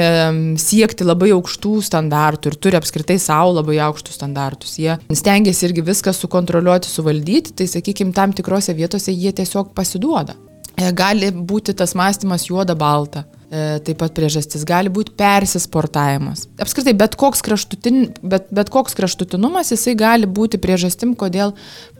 siekti 0.60 1.06
labai 1.06 1.30
aukštų 1.32 1.78
standartų 1.86 2.50
ir 2.50 2.56
turi 2.60 2.76
apskritai 2.76 3.16
savo 3.22 3.54
labai 3.56 3.78
aukštus 3.86 4.18
standartus, 4.18 4.74
jie 4.76 4.98
stengiasi 5.08 5.64
irgi 5.70 5.86
viską 5.86 6.12
sukontroliuoti, 6.12 6.90
suvaldyti, 6.92 7.54
tai 7.56 7.70
sakykime, 7.72 8.12
tam 8.12 8.36
tikrose 8.36 8.76
vietose 8.76 9.16
jie 9.16 9.32
tiesiog 9.32 9.72
pasiduoda. 9.72 10.36
E, 10.76 10.90
gali 10.92 11.32
būti 11.32 11.72
tas 11.78 11.96
mąstymas 11.96 12.50
juoda-balta. 12.50 13.24
E, 13.46 13.78
taip 13.86 14.00
pat 14.00 14.10
priežastis 14.10 14.64
gali 14.66 14.90
būti 14.90 15.12
persisportavimas. 15.14 16.48
Apskritai, 16.58 16.96
bet 16.98 17.14
koks, 17.18 17.44
kraštutin, 17.46 18.08
bet, 18.26 18.48
bet 18.50 18.72
koks 18.74 18.96
kraštutinumas, 18.98 19.70
jisai 19.70 19.94
gali 19.98 20.26
būti 20.26 20.58
priežastim, 20.58 21.12
kodėl 21.18 21.52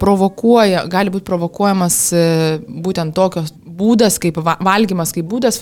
provokuoja, 0.03 0.83
gali 0.91 1.13
būti 1.15 1.29
provokuojamas 1.29 1.99
e, 2.11 2.25
būtent 2.67 3.15
tokios 3.15 3.53
būdas, 3.77 4.19
kaip 4.19 4.41
valgymas, 4.43 5.13
kaip 5.15 5.29
būdas 5.31 5.61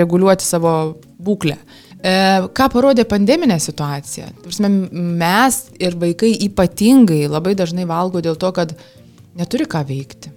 reguliuoti 0.00 0.46
savo 0.46 0.72
būklę. 1.20 1.58
E, 2.00 2.14
ką 2.56 2.70
parodė 2.72 3.04
pandeminė 3.08 3.58
situacija? 3.60 4.30
Mes 4.96 5.60
ir 5.76 6.00
vaikai 6.00 6.32
ypatingai 6.48 7.26
labai 7.28 7.52
dažnai 7.60 7.84
valgo 7.84 8.24
dėl 8.24 8.40
to, 8.40 8.54
kad 8.56 8.72
neturi 9.36 9.68
ką 9.68 9.84
veikti. 9.84 10.32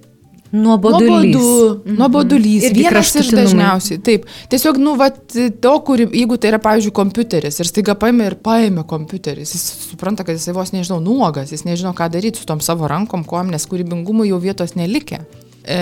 Nuobodulys. 0.51 1.35
Nuobodu, 1.35 1.81
mhm. 1.85 1.97
Nuobodulys. 1.99 2.63
Irgi 2.69 2.85
Vienas 2.85 3.11
iš 3.21 3.29
dažniausiai. 3.37 3.99
Taip. 4.05 4.25
Tiesiog, 4.49 4.79
nu, 4.81 4.95
va, 4.97 5.11
to, 5.11 5.73
kur, 5.85 6.01
jeigu 6.01 6.39
tai 6.41 6.53
yra, 6.53 6.61
pavyzdžiui, 6.63 6.93
kompiuteris 6.97 7.61
ir 7.61 7.69
staiga 7.69 7.93
paėmė 7.99 8.31
ir 8.31 8.37
paėmė 8.45 8.85
kompiuteris, 8.89 9.53
jis 9.53 9.67
supranta, 9.91 10.25
kad 10.25 10.39
jisai 10.39 10.55
vos 10.57 10.73
nežinau, 10.73 10.97
nuogas, 11.05 11.53
jis 11.53 11.67
nežino, 11.69 11.93
ką 11.97 12.09
daryti 12.15 12.41
su 12.41 12.49
tom 12.49 12.63
savo 12.65 12.89
rankom, 12.89 13.27
kom, 13.29 13.53
nes 13.53 13.69
kūrybingumui 13.69 14.31
jau 14.31 14.41
vietos 14.41 14.73
nelikė. 14.79 15.21
E, 15.69 15.79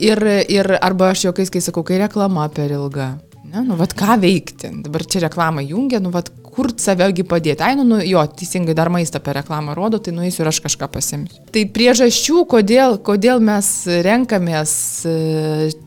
ir, 0.00 0.22
ir 0.48 0.72
arba 0.80 1.12
aš 1.12 1.28
jokiais, 1.28 1.52
kai 1.52 1.60
sakau, 1.60 1.84
kai 1.84 2.00
reklama 2.00 2.48
per 2.56 2.72
ilga. 2.72 3.12
Ne, 3.56 3.62
nu, 3.64 3.76
vad 3.76 3.94
ką 3.96 4.18
veikti? 4.20 4.68
Dabar 4.84 5.06
čia 5.08 5.22
reklamą 5.24 5.62
jungia, 5.64 6.00
nu, 6.02 6.10
vad 6.12 6.28
kur 6.44 6.68
savegi 6.76 7.24
padėti. 7.24 7.64
Ai, 7.64 7.76
nu, 7.78 7.86
nu, 7.88 8.00
jo, 8.04 8.20
teisingai 8.36 8.74
dar 8.76 8.90
maistą 8.92 9.20
per 9.24 9.38
reklamą 9.38 9.72
rodo, 9.76 10.00
tai 10.02 10.12
nueisiu 10.12 10.42
ir 10.44 10.50
aš 10.50 10.60
kažką 10.66 10.88
pasimsiu. 10.92 11.40
Tai 11.54 11.62
priežasčių, 11.72 12.42
kodėl, 12.52 12.98
kodėl 13.06 13.40
mes 13.44 13.70
renkamės 14.04 14.74
e, 15.08 15.16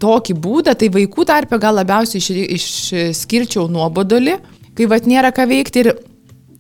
tokį 0.02 0.38
būdą, 0.42 0.74
tai 0.82 0.90
vaikų 0.98 1.28
tarpe 1.30 1.62
gal 1.62 1.78
labiausiai 1.78 2.48
išskirčiau 2.58 3.68
nuobodolį, 3.70 4.40
kai 4.78 4.90
vat 4.90 5.10
nėra 5.10 5.34
ką 5.36 5.50
veikti 5.50 5.86
ir 5.86 5.94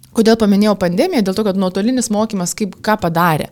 Kodėl 0.10 0.40
paminėjau 0.42 0.74
pandemiją? 0.82 1.22
Dėl 1.22 1.36
to, 1.38 1.44
kad 1.46 1.58
nuotolinis 1.62 2.10
mokymas 2.12 2.56
kaip 2.58 2.74
ką 2.84 2.96
padarė? 3.00 3.52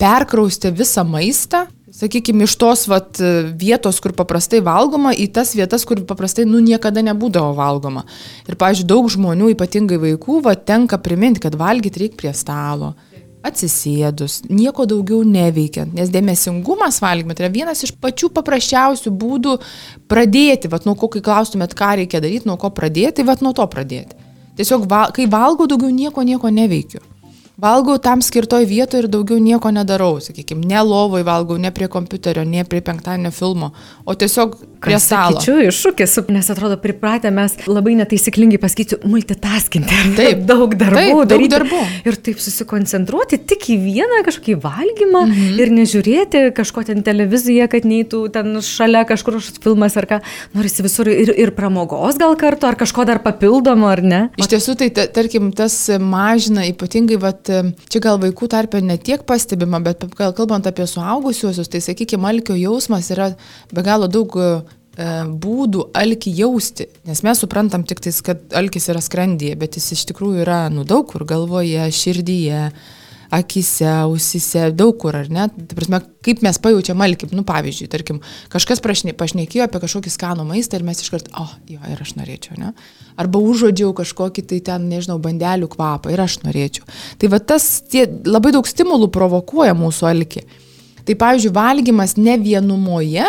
Perkraustė 0.00 0.72
visą 0.74 1.04
maistą 1.06 1.66
sakykime, 1.94 2.44
iš 2.44 2.56
tos 2.60 2.86
vat, 2.90 3.20
vietos, 3.58 4.00
kur 4.02 4.14
paprastai 4.16 4.60
valgoma, 4.64 5.14
į 5.14 5.28
tas 5.34 5.54
vietas, 5.56 5.84
kur 5.88 6.00
paprastai 6.08 6.46
nu, 6.48 6.60
niekada 6.64 7.02
nebūdavo 7.06 7.54
valgoma. 7.58 8.04
Ir, 8.48 8.58
pavyzdžiui, 8.60 8.88
daug 8.88 9.08
žmonių, 9.12 9.52
ypatingai 9.54 10.00
vaikų, 10.02 10.40
vat, 10.46 10.64
tenka 10.68 11.00
priminti, 11.02 11.42
kad 11.44 11.58
valgyti 11.58 12.04
reikia 12.04 12.20
prie 12.22 12.34
stalo. 12.36 12.94
Atsisėdus, 13.48 14.40
nieko 14.50 14.82
daugiau 14.90 15.22
neveikiant, 15.22 15.92
nes 15.94 16.10
dėmesingumas 16.10 16.98
valgymė 17.00 17.36
tai 17.38 17.46
yra 17.46 17.52
vienas 17.54 17.84
iš 17.86 17.92
pačių 18.02 18.32
paprasčiausių 18.34 19.12
būdų 19.14 19.54
pradėti, 20.10 20.70
vat, 20.72 20.88
nuo 20.88 20.96
ko, 20.98 21.06
kai 21.12 21.22
klaustumėt, 21.24 21.76
ką 21.78 21.94
reikia 22.02 22.20
daryti, 22.24 22.50
nuo 22.50 22.58
ko 22.58 22.72
pradėti, 22.74 23.24
vat, 23.28 23.44
nuo 23.46 23.54
to 23.54 23.64
pradėti. 23.70 24.18
Tiesiog, 24.58 24.88
va, 24.90 25.04
kai 25.14 25.28
valgo, 25.30 25.68
daugiau 25.70 25.94
nieko, 25.94 26.26
nieko 26.26 26.50
neveikiu. 26.50 26.98
Valgau 27.58 27.96
tam 27.98 28.20
skirtoj 28.22 28.62
vietoje 28.70 29.02
ir 29.02 29.08
daugiau 29.10 29.40
nieko 29.42 29.72
nedarau, 29.74 30.20
sakykime, 30.22 30.62
ne 30.70 30.78
lovoj 30.86 31.24
valgau, 31.26 31.56
ne 31.58 31.72
prie 31.74 31.88
kompiuterio, 31.90 32.44
ne 32.46 32.62
prie 32.62 32.78
penktadienio 32.86 33.32
filmo, 33.34 33.72
o 34.06 34.14
tiesiog 34.14 34.52
prie 34.78 34.94
Kas, 34.94 35.08
stalo. 35.08 35.40
Sakyčiau, 35.40 35.64
iššūkis, 35.66 36.14
nes 36.30 36.50
atrodo 36.54 36.76
pripratę 36.78 37.32
mes 37.34 37.56
labai 37.66 37.96
netaisyklingai 37.98 38.60
pasakysiu, 38.62 39.00
multitaskinti. 39.10 39.98
Taip, 40.14 40.44
daug 40.46 40.76
darbų. 40.78 41.00
Taip, 41.00 41.10
daug 41.10 41.32
daryti, 41.32 41.50
darbų. 41.56 41.80
Ir 42.06 42.18
taip 42.28 42.44
susikoncentruoti 42.44 43.40
tik 43.50 43.66
į 43.74 43.78
vieną 43.88 44.22
kažkokį 44.28 44.54
valgymą 44.62 45.24
mhm. 45.26 45.58
ir 45.58 45.74
nežiūrėti 45.80 46.44
kažko 46.54 46.86
ten 46.92 47.02
televiziją, 47.06 47.66
kad 47.74 47.90
neįtų 47.90 48.22
ten 48.38 48.54
šalia 48.62 49.02
kažkur 49.10 49.40
filmas 49.42 49.98
ar 49.98 50.06
ką. 50.06 50.20
Norisi 50.54 50.86
visur 50.86 51.10
ir, 51.10 51.34
ir 51.34 51.54
pramogos 51.58 52.22
gal 52.22 52.38
kartu, 52.38 52.70
ar 52.70 52.78
kažko 52.78 53.02
dar 53.10 53.18
papildomo, 53.26 53.90
ar 53.90 54.06
ne? 54.06 54.22
Iš 54.38 54.54
tiesų, 54.54 54.78
tai 54.78 54.92
tarkim, 54.94 55.50
tas 55.50 55.74
mažina 55.98 56.68
ypatingai, 56.70 57.18
vat, 57.18 57.47
čia 57.48 58.02
gal 58.04 58.18
vaikų 58.22 58.48
tarpe 58.50 58.80
ne 58.84 58.98
tiek 59.00 59.24
pastebima, 59.28 59.80
bet 59.84 60.04
gal 60.18 60.34
kalbant 60.36 60.66
apie 60.68 60.86
suaugusiuosius, 60.88 61.70
tai 61.72 61.82
sakykime, 61.84 62.28
alkio 62.28 62.56
jausmas 62.58 63.10
yra 63.14 63.30
be 63.72 63.84
galo 63.86 64.08
daug 64.12 64.36
e, 64.38 64.50
būdų 65.44 65.88
alkį 65.96 66.34
jausti, 66.40 66.88
nes 67.08 67.22
mes 67.26 67.42
suprantam 67.44 67.84
tik 67.88 68.02
tais, 68.04 68.20
kad 68.24 68.42
alkis 68.58 68.88
yra 68.92 69.02
skrandyje, 69.04 69.58
bet 69.60 69.78
jis 69.78 69.92
iš 69.96 70.06
tikrųjų 70.12 70.44
yra 70.46 70.64
nu 70.74 70.86
daug 70.88 71.06
kur 71.10 71.26
galvoje, 71.28 71.90
širdyje, 71.94 72.68
akise, 73.34 73.86
ausise, 74.04 74.68
daug 74.76 74.96
kur, 75.00 75.16
ar 75.18 75.28
ne? 75.32 75.46
Tai 75.52 75.76
prasme, 75.76 76.00
kaip 76.24 76.42
mes 76.44 76.58
pajaučiam 76.62 77.00
alkį, 77.04 77.30
nu 77.36 77.44
pavyzdžiui, 77.48 77.88
tarkim, 77.92 78.20
kažkas 78.52 78.82
prašne, 78.84 79.14
pašnekėjo 79.18 79.66
apie 79.66 79.82
kažkokį 79.82 80.12
skanų 80.14 80.46
maistą 80.48 80.78
ir 80.78 80.86
mes 80.86 81.02
iškart, 81.04 81.28
o, 81.34 81.44
oh, 81.44 81.56
jo, 81.68 81.80
ir 81.92 82.04
aš 82.04 82.14
norėčiau, 82.18 82.56
ne? 82.60 82.72
Arba 83.20 83.42
užuodžiau 83.42 83.92
kažkokį 83.98 84.46
tai 84.52 84.60
ten, 84.70 84.86
nežinau, 84.92 85.18
bandelių 85.22 85.68
kvapą 85.72 86.14
ir 86.14 86.22
aš 86.24 86.40
norėčiau. 86.46 86.88
Tai 87.20 87.32
va 87.34 87.42
tas, 87.42 87.68
tie 87.90 88.06
labai 88.06 88.54
daug 88.56 88.68
stimulų 88.68 89.10
provokuoja 89.14 89.76
mūsų 89.76 90.08
alkį. 90.12 90.46
Tai 91.08 91.16
pavyzdžiui, 91.18 91.54
valgymas 91.56 92.16
ne 92.20 92.36
vienumoje, 92.40 93.26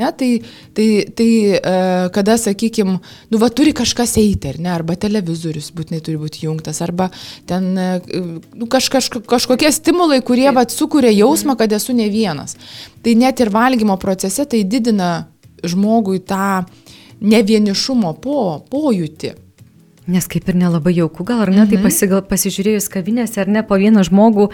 Ne, 0.00 0.08
tai, 0.16 0.30
tai, 0.76 0.86
tai 1.16 1.28
e, 1.52 1.74
kada, 2.14 2.38
sakykime, 2.40 2.96
nu, 3.28 3.40
va, 3.42 3.50
turi 3.52 3.74
kažkas 3.76 4.16
eiti, 4.20 4.54
ar 4.54 4.60
ne, 4.62 4.70
arba 4.72 4.96
televizorius 4.96 5.68
būtinai 5.76 6.00
turi 6.06 6.16
būti 6.20 6.46
jungtas, 6.46 6.80
arba 6.84 7.10
ten 7.50 7.68
e, 7.76 7.88
nu, 8.08 8.68
kaž, 8.70 8.88
kaž, 8.94 9.10
kažkokie 9.28 9.68
stimulai, 9.76 10.22
kurie 10.24 10.48
va, 10.56 10.64
sukuria 10.72 11.12
jausmą, 11.12 11.58
kad 11.60 11.74
esu 11.76 11.96
ne 11.96 12.08
vienas. 12.12 12.56
Tai 13.04 13.16
net 13.20 13.44
ir 13.44 13.52
valgymo 13.52 13.98
procese 14.00 14.48
tai 14.48 14.62
didina 14.64 15.10
žmogui 15.60 16.22
tą 16.24 16.64
nevienišumo 17.20 18.14
po, 18.24 18.40
pojūtį. 18.72 19.34
Nes 20.10 20.26
kaip 20.30 20.48
ir 20.50 20.56
nelabai 20.58 20.92
jauku, 20.96 21.24
gal 21.26 21.44
ar 21.44 21.52
ne, 21.52 21.62
tai 21.62 21.76
mhm. 21.76 21.84
tai 21.84 21.86
pasigal, 21.86 22.22
pasižiūrėjus 22.26 22.88
kavinėse 22.90 23.40
ar 23.42 23.50
ne 23.52 23.62
po 23.66 23.78
vieną 23.78 24.02
žmogų 24.08 24.48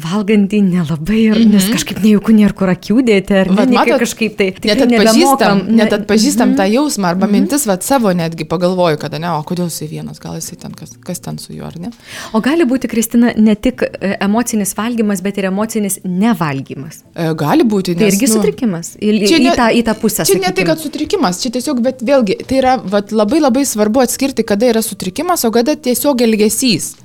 valgantį 0.00 0.60
nelabai, 0.66 1.18
ir, 1.32 1.40
mhm. 1.40 1.56
nes 1.56 1.66
kažkaip 1.74 2.02
nejauku 2.04 2.34
nėra 2.36 2.54
kur 2.56 2.70
akių 2.70 3.02
dėti, 3.08 3.36
ar 3.42 3.50
ne, 3.50 3.66
matot, 3.74 3.98
kažkaip 4.04 4.36
tai. 4.38 4.50
Net 4.70 4.84
atpažįstam, 4.84 5.62
ne, 5.66 5.78
net 5.80 5.96
atpažįstam 5.98 6.52
mhm. 6.52 6.58
tą 6.60 6.68
jausmą, 6.70 7.10
arba 7.14 7.26
mhm. 7.26 7.34
mintis, 7.38 7.66
va, 7.68 7.78
savo 7.84 8.12
netgi 8.16 8.46
pagalvoju, 8.50 9.00
kada 9.02 9.20
ne, 9.22 9.32
o 9.34 9.42
kodėl 9.46 9.70
jisai 9.70 9.90
vienas, 9.90 10.20
gal 10.22 10.38
jisai 10.38 10.60
ten, 10.62 10.76
kas, 10.78 10.94
kas 11.06 11.22
ten 11.24 11.40
su 11.42 11.56
juo, 11.56 11.66
ar 11.66 11.78
ne? 11.80 11.90
O 12.36 12.42
gali 12.44 12.66
būti, 12.68 12.90
Kristina, 12.92 13.34
ne 13.34 13.56
tik 13.58 13.82
e, 13.88 14.14
emocinis 14.20 14.76
valgymas, 14.78 15.24
bet 15.24 15.40
ir 15.40 15.50
emocinis 15.50 15.98
nevalgymas. 16.06 17.02
E, 17.14 17.32
gali 17.38 17.66
būti, 17.66 17.96
tai 17.96 18.06
nes. 18.06 18.14
Tai 18.14 18.20
irgi 18.20 18.30
nu, 18.30 18.36
sutrikimas. 18.38 18.94
Į, 19.00 19.12
čia 19.26 19.42
ne, 19.42 19.50
į, 19.50 19.56
tą, 19.58 19.68
į 19.74 19.84
tą 19.88 19.96
pusę. 19.98 20.22
Čia 20.22 20.36
sakykim. 20.36 20.46
ne 20.46 20.54
tai, 20.56 20.68
kad 20.70 20.84
sutrikimas, 20.84 21.42
čia 21.42 21.54
tiesiog, 21.56 21.82
bet 21.84 22.04
vėlgi, 22.06 22.38
tai 22.46 22.60
yra 22.60 22.76
va, 22.78 23.02
labai 23.14 23.42
labai 23.42 23.66
svarbu 23.68 24.04
atskirti, 24.04 24.46
kada 24.46 24.70
yra 24.70 24.84
sutrikimas 24.84 24.99
sutrikimas, 25.00 25.44
o 25.44 25.50
kada 25.54 25.76
tiesiog 25.76 26.20
elgesys 26.22 26.96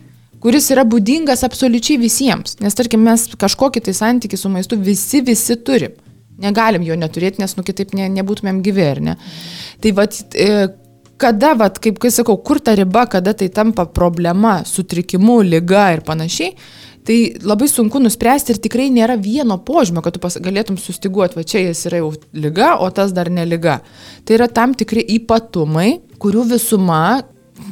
kuris 0.46 0.68
yra 0.70 0.84
būdingas 0.86 1.42
absoliučiai 1.48 1.98
visiems. 1.98 2.60
Nes 2.62 2.76
tarkim, 2.78 3.02
mes 3.02 3.24
kažkokį 3.40 3.82
tai 3.88 3.96
santykių 3.98 4.38
su 4.38 4.52
maistu 4.54 4.78
visi, 4.78 5.24
visi 5.26 5.58
turim. 5.58 5.96
Negalim 6.38 6.84
jo 6.86 6.98
neturėti, 7.00 7.42
nes 7.42 7.56
nu 7.58 7.64
kitaip 7.66 7.96
ne, 7.98 8.10
nebūtumėm 8.20 8.60
gyvi, 8.62 8.84
ar 8.86 9.02
ne? 9.02 9.16
Tai 9.82 9.94
vad, 9.98 10.20
e, 10.36 10.68
kada, 11.18 11.56
vad, 11.58 11.80
kaip 11.82 11.98
kai 12.04 12.12
sakau, 12.14 12.36
kur 12.38 12.60
ta 12.62 12.76
riba, 12.78 13.08
kada 13.10 13.34
tai 13.34 13.48
tampa 13.50 13.88
problema, 13.88 14.60
sutrikimu, 14.68 15.40
lyga 15.48 15.88
ir 15.96 16.04
panašiai, 16.06 16.54
tai 17.08 17.20
labai 17.42 17.70
sunku 17.72 18.02
nuspręsti 18.04 18.54
ir 18.54 18.60
tikrai 18.62 18.92
nėra 18.94 19.16
vieno 19.18 19.58
požymio, 19.66 20.04
kad 20.06 20.14
tu 20.14 20.22
pas, 20.22 20.36
galėtum 20.38 20.78
sustiguoti, 20.82 21.40
va 21.40 21.48
čia 21.48 21.64
jis 21.64 21.88
yra 21.90 22.04
jau 22.04 22.12
lyga, 22.36 22.76
o 22.84 22.92
tas 22.94 23.16
dar 23.16 23.32
neliga. 23.34 23.80
Tai 24.28 24.38
yra 24.38 24.52
tam 24.52 24.76
tikri 24.78 25.08
ypatumai, 25.18 26.04
kurių 26.22 26.52
visuma 26.52 27.06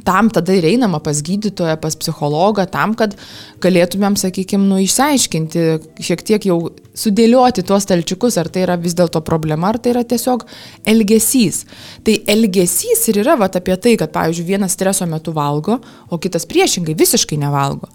tam 0.04 0.30
tada 0.32 0.54
ir 0.56 0.66
einama 0.68 1.00
pas 1.04 1.20
gydytoją, 1.22 1.76
pas 1.82 1.96
psichologą, 2.00 2.66
tam, 2.72 2.94
kad 2.96 3.16
galėtumėm, 3.64 4.16
sakykime, 4.20 4.64
nu, 4.70 4.80
išsiaiškinti, 4.84 5.66
šiek 6.04 6.24
tiek 6.24 6.48
jau 6.48 6.58
sudėlioti 6.98 7.66
tuos 7.68 7.88
talčiukus, 7.90 8.38
ar 8.40 8.50
tai 8.54 8.64
yra 8.68 8.78
vis 8.80 8.96
dėlto 8.96 9.24
problema, 9.26 9.74
ar 9.74 9.82
tai 9.84 9.94
yra 9.96 10.06
tiesiog 10.08 10.46
elgesys. 10.88 11.64
Tai 12.08 12.16
elgesys 12.32 13.04
ir 13.12 13.24
yra 13.26 13.36
vat, 13.40 13.60
apie 13.60 13.76
tai, 13.76 13.98
kad, 14.00 14.14
pavyzdžiui, 14.16 14.48
vienas 14.54 14.78
streso 14.78 15.08
metu 15.10 15.36
valgo, 15.36 15.80
o 16.10 16.20
kitas 16.22 16.48
priešingai 16.50 16.96
visiškai 17.00 17.40
nevalgo. 17.44 17.92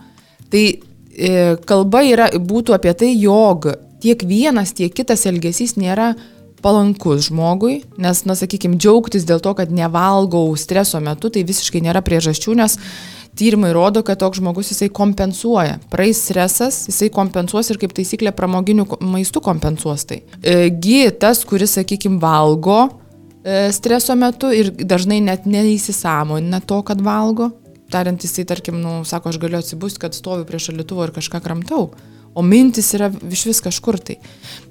Tai 0.53 0.65
e, 0.69 1.35
kalba 1.69 2.05
yra, 2.05 2.33
būtų 2.37 2.77
apie 2.77 2.97
tai, 3.01 3.15
jog 3.17 3.71
tiek 4.03 4.21
vienas, 4.29 4.75
tiek 4.77 4.93
kitas 4.95 5.25
elgesys 5.31 5.79
nėra 5.81 6.13
palankus 6.65 7.29
žmogui, 7.29 7.83
nes, 8.01 8.25
na, 8.29 8.37
sakykime, 8.39 8.79
džiaugtis 8.81 9.27
dėl 9.29 9.43
to, 9.45 9.55
kad 9.59 9.73
nevalgau 9.75 10.51
streso 10.59 11.01
metu, 11.05 11.31
tai 11.33 11.45
visiškai 11.47 11.83
nėra 11.85 12.03
priežasčių, 12.05 12.57
nes 12.59 12.79
tyrimai 13.39 13.71
rodo, 13.77 14.03
kad 14.03 14.19
toks 14.19 14.41
žmogus 14.41 14.73
jisai 14.73 14.89
kompensuoja. 14.95 15.79
Praeis 15.93 16.25
stresas, 16.27 16.81
jisai 16.91 17.11
kompensuos 17.15 17.71
ir 17.71 17.79
kaip 17.81 17.95
taisyklė 17.95 18.33
pramoginių 18.35 18.89
maistų 19.05 19.43
kompensuos 19.47 20.09
tai. 20.09 20.23
E, 20.43 20.73
Gi 20.75 21.07
tas, 21.23 21.45
kuris, 21.47 21.77
sakykime, 21.79 22.19
valgo 22.23 22.81
e, 22.89 23.69
streso 23.75 24.19
metu 24.19 24.51
ir 24.55 24.73
dažnai 24.75 25.21
net 25.25 25.47
neįsisamonina 25.47 26.61
to, 26.67 26.83
kad 26.87 27.03
valgo, 27.05 27.53
tariant, 27.93 28.27
jisai, 28.27 28.45
tarkim, 28.49 28.83
nu, 28.83 29.01
sako, 29.09 29.31
aš 29.31 29.41
galiu 29.41 29.63
atsibūsti, 29.63 30.03
kad 30.03 30.19
stoviu 30.19 30.49
prie 30.49 30.61
šalituvo 30.63 31.07
ir 31.07 31.15
kažką 31.15 31.41
kramtau 31.45 31.93
o 32.35 32.45
mintis 32.45 32.93
yra 32.97 33.11
iš 33.31 33.45
vis 33.49 33.61
kažkur 33.65 33.99
tai. 34.03 34.19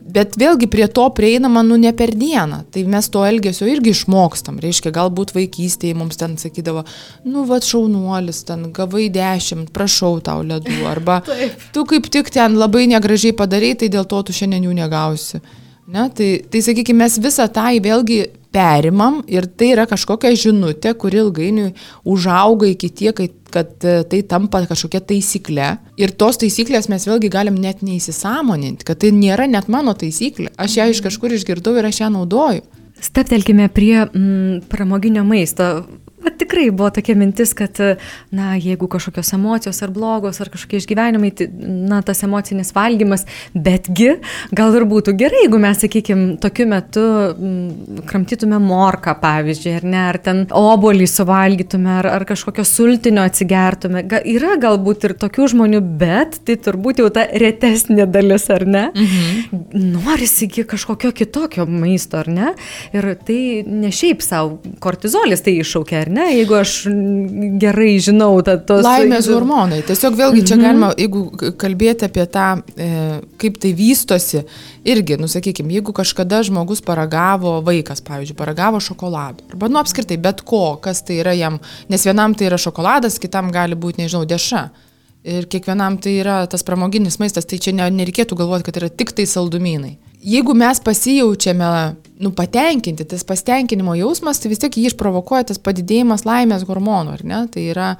Bet 0.08 0.38
vėlgi 0.40 0.70
prie 0.72 0.86
to 0.88 1.04
prieinama, 1.12 1.66
nu, 1.68 1.76
ne 1.80 1.92
per 1.96 2.14
dieną. 2.16 2.62
Tai 2.72 2.84
mes 2.88 3.10
to 3.12 3.26
elgesio 3.28 3.68
irgi 3.68 3.92
išmokstam. 3.92 4.62
Reiškia, 4.64 4.94
galbūt 4.96 5.34
vaikystėje 5.36 5.98
mums 6.00 6.20
ten 6.20 6.38
sakydavo, 6.40 6.86
nu, 7.28 7.44
va, 7.50 7.60
šaunuolis, 7.64 8.46
ten 8.48 8.70
gavai 8.76 9.10
dešimt, 9.12 9.74
prašau 9.76 10.22
tau 10.24 10.46
ledų. 10.48 10.80
Arba 10.94 11.20
tu 11.76 11.84
kaip 11.90 12.08
tik 12.14 12.32
ten 12.32 12.56
labai 12.56 12.86
negražiai 12.94 13.36
padarai, 13.36 13.76
tai 13.76 13.92
dėl 13.92 14.08
to 14.08 14.24
tu 14.28 14.36
šiandien 14.38 14.70
jų 14.70 14.78
negausi. 14.80 15.44
Ne, 15.88 16.10
tai, 16.12 16.34
tai 16.52 16.64
sakykime, 16.64 17.04
mes 17.06 17.20
visą 17.24 17.46
tą 17.52 17.70
vėlgi 17.84 18.24
perimam 18.54 19.20
ir 19.28 19.48
tai 19.60 19.72
yra 19.76 19.86
kažkokia 19.90 20.32
žinutė, 20.38 20.94
kuri 21.00 21.22
ilgainiui 21.24 21.74
užauga 22.08 22.70
iki 22.72 22.90
tiek, 22.90 23.22
kad 23.54 23.86
e, 23.86 24.00
tai 24.10 24.22
tampa 24.30 24.64
kažkokia 24.70 25.02
taisyklė. 25.12 25.70
Ir 26.00 26.14
tos 26.20 26.40
taisyklės 26.42 26.90
mes 26.92 27.08
vėlgi 27.08 27.32
galim 27.34 27.60
net 27.62 27.84
neįsisamoninti, 27.86 28.88
kad 28.88 29.02
tai 29.04 29.14
nėra 29.16 29.48
net 29.52 29.70
mano 29.72 29.96
taisyklė. 29.98 30.52
Aš 30.58 30.80
ją 30.80 30.90
iš 30.94 31.04
kažkur 31.06 31.36
išgirdau 31.38 31.78
ir 31.78 31.90
aš 31.90 32.04
ją 32.06 32.12
naudoju. 32.16 32.66
Steptelkime 33.04 33.68
prie 33.70 34.02
mm, 34.06 34.68
pramoginio 34.72 35.24
maisto. 35.28 35.86
Bet 36.28 36.42
tikrai 36.42 36.68
buvo 36.76 36.90
tokia 36.92 37.16
mintis, 37.16 37.54
kad, 37.56 37.80
na, 38.36 38.50
jeigu 38.60 38.90
kažkokios 38.92 39.30
emocijos 39.38 39.78
ar 39.86 39.92
blogos, 39.96 40.42
ar 40.44 40.50
kažkokie 40.52 40.82
išgyvenimai, 40.82 41.30
tai, 41.40 41.48
na, 41.88 42.02
tas 42.04 42.20
emocinis 42.28 42.74
valgymas, 42.76 43.24
betgi 43.56 44.18
gal 44.52 44.76
ir 44.76 44.84
būtų 44.90 45.14
gerai, 45.16 45.46
jeigu 45.46 45.62
mes, 45.64 45.80
sakykime, 45.80 46.26
tokiu 46.44 46.66
metu 46.68 47.04
m, 47.32 47.48
mm, 47.48 48.02
kramtytume 48.10 48.60
morką, 48.60 49.14
pavyzdžiui, 49.22 49.76
ar 49.80 49.88
ne, 49.88 50.02
ar 50.10 50.20
ten 50.26 50.44
obolį 50.52 51.08
suvalgytume, 51.08 51.94
ar, 52.02 52.10
ar 52.18 52.28
kažkokio 52.28 52.68
sultinio 52.68 53.24
atsigertume. 53.24 54.04
Ga, 54.12 54.20
yra 54.28 54.58
galbūt 54.60 55.08
ir 55.08 55.16
tokių 55.24 55.48
žmonių, 55.56 55.82
bet 56.04 56.42
tai 56.44 56.58
turbūt 56.68 57.00
jau 57.06 57.08
ta 57.14 57.24
retesnė 57.32 58.10
dalis, 58.12 58.50
ar 58.52 58.68
ne? 58.68 58.86
Mhm. 58.92 59.64
Norisi 59.96 60.52
kažkokio 60.68 61.14
kitokio 61.16 61.64
maisto, 61.72 62.20
ar 62.20 62.28
ne? 62.28 62.54
Ir 62.92 63.14
tai 63.24 63.40
ne 63.64 63.96
šiaip 63.96 64.20
savo 64.26 64.76
kortizolis 64.84 65.46
tai 65.46 65.56
iššaukia, 65.62 66.04
ar 66.04 66.12
ne? 66.12 66.17
Jeigu 66.18 66.56
aš 66.58 66.72
gerai 67.62 67.98
žinau, 68.02 68.32
tad 68.46 68.64
tos... 68.70 68.82
Laimės 68.86 69.28
hormonai. 69.32 69.82
Tiesiog 69.86 70.16
vėlgi 70.18 70.44
čia 70.48 70.56
mhm. 70.58 70.64
galima, 70.66 70.90
jeigu 70.98 71.54
kalbėti 71.60 72.08
apie 72.08 72.26
tą, 72.32 72.48
e, 72.74 72.90
kaip 73.42 73.60
tai 73.62 73.74
vystosi, 73.78 74.44
irgi, 74.88 75.20
nusakykime, 75.22 75.76
jeigu 75.78 75.94
kažkada 75.96 76.42
žmogus 76.48 76.82
paragavo, 76.86 77.58
vaikas, 77.68 78.02
pavyzdžiui, 78.08 78.38
paragavo 78.40 78.82
šokoladų, 78.84 79.52
arba, 79.54 79.72
nu, 79.72 79.82
apskritai, 79.84 80.20
bet 80.22 80.44
ko, 80.48 80.64
kas 80.84 81.04
tai 81.08 81.22
yra 81.22 81.36
jam, 81.38 81.62
nes 81.92 82.08
vienam 82.08 82.36
tai 82.38 82.50
yra 82.50 82.60
šokoladas, 82.62 83.20
kitam 83.24 83.52
gali 83.54 83.78
būti, 83.78 84.06
nežinau, 84.06 84.26
deša. 84.30 84.68
Ir 85.28 85.48
kiekvienam 85.52 85.98
tai 86.00 86.20
yra 86.22 86.42
tas 86.48 86.64
pramoginis 86.64 87.18
maistas, 87.20 87.46
tai 87.50 87.60
čia 87.60 87.74
nereikėtų 87.76 88.38
galvoti, 88.40 88.70
kad 88.70 88.78
yra 88.80 88.88
tik 88.94 89.12
tai 89.18 89.26
saldumynai 89.28 89.98
jeigu 90.24 90.56
mes 90.58 90.80
pasijaučiame 90.84 91.70
nu, 92.20 92.32
patenkinti, 92.32 93.06
tas 93.06 93.24
pasitenkinimo 93.28 93.96
jausmas, 93.96 94.42
tai 94.42 94.52
vis 94.52 94.62
tiek 94.62 94.74
jį 94.74 94.90
išprovokuoja 94.92 95.52
tas 95.52 95.62
padidėjimas 95.62 96.26
laimės 96.28 96.66
hormonų, 96.68 97.20
ar 97.20 97.24
ne? 97.28 97.44
Tai 97.54 97.64
yra 97.74 97.92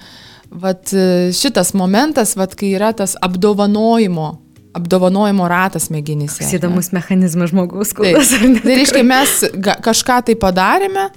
vat, 0.50 0.90
šitas 1.38 1.74
momentas, 1.78 2.36
vat, 2.40 2.56
kai 2.58 2.74
yra 2.78 2.94
tas 2.98 3.18
apdovanojimo 3.22 4.34
apdovanojimo 4.78 5.48
ratas 5.50 5.88
mėginyse. 5.90 6.44
Tas 6.44 6.54
įdomus 6.54 6.92
mechanizmas 6.94 7.50
žmogaus 7.50 7.96
kūnas. 7.98 8.34
Tai 8.38 8.76
reiškia, 8.78 9.02
mes 9.08 9.32
kažką 9.82 10.20
tai 10.28 10.36
padarėme, 10.38 11.08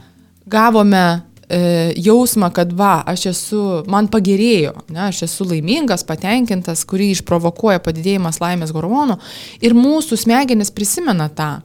gavome 0.49 1.05
e, 1.51 1.61
jausmą, 1.99 2.53
kad 2.55 2.71
va, 2.77 3.01
aš 3.11 3.27
esu, 3.33 3.63
man 3.91 4.09
pagerėjo, 4.13 4.77
ne, 4.89 5.09
aš 5.09 5.25
esu 5.27 5.49
laimingas, 5.51 6.07
patenkintas, 6.07 6.85
kurį 6.89 7.11
išprovokuoja 7.17 7.83
padidėjimas 7.85 8.41
laimės 8.43 8.73
hormonų 8.77 9.19
ir 9.67 9.77
mūsų 9.77 10.21
smegenis 10.25 10.73
prisimena 10.75 11.29
tą 11.35 11.59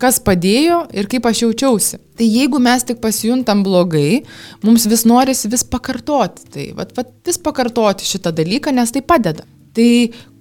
kas 0.00 0.18
padėjo 0.20 0.82
ir 0.96 1.08
kaip 1.10 1.26
aš 1.28 1.42
jaučiausi. 1.46 1.98
Tai 2.20 2.26
jeigu 2.28 2.60
mes 2.62 2.84
tik 2.86 3.00
pasijuntam 3.00 3.62
blogai, 3.66 4.22
mums 4.64 4.86
vis 4.90 5.06
norisi 5.08 5.50
vis 5.52 5.64
pakartoti 5.64 6.50
tai, 6.52 6.66
vat, 6.76 6.92
vat, 6.96 7.12
vis 7.26 7.40
pakartoti 7.40 8.08
šitą 8.08 8.32
dalyką, 8.36 8.74
nes 8.76 8.92
tai 8.92 9.02
padeda. 9.04 9.46
Tai 9.76 9.88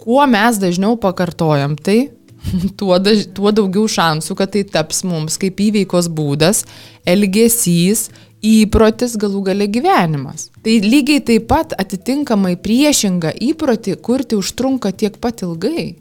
kuo 0.02 0.24
mes 0.32 0.60
dažniau 0.62 1.00
pakartojam 1.02 1.76
tai, 1.80 2.10
tuo, 2.80 2.98
daž, 3.02 3.26
tuo 3.36 3.52
daugiau 3.56 3.88
šansų, 3.91 4.38
kad 4.39 4.54
tai 4.56 4.63
taps 4.69 5.04
mums 5.08 5.39
kaip 5.41 5.60
įveikos 5.69 6.12
būdas, 6.13 6.63
elgesys, 7.08 8.10
įprotis 8.45 9.15
galų 9.21 9.43
gale 9.49 9.67
gyvenimas. 9.71 10.49
Tai 10.65 10.77
lygiai 10.84 11.23
taip 11.25 11.47
pat 11.49 11.75
atitinkamai 11.79 12.55
priešingą 12.62 13.34
įprotį 13.51 13.97
kurti 14.05 14.39
užtrunka 14.39 14.91
tiek 14.93 15.17
pat 15.21 15.45
ilgai. 15.45 15.93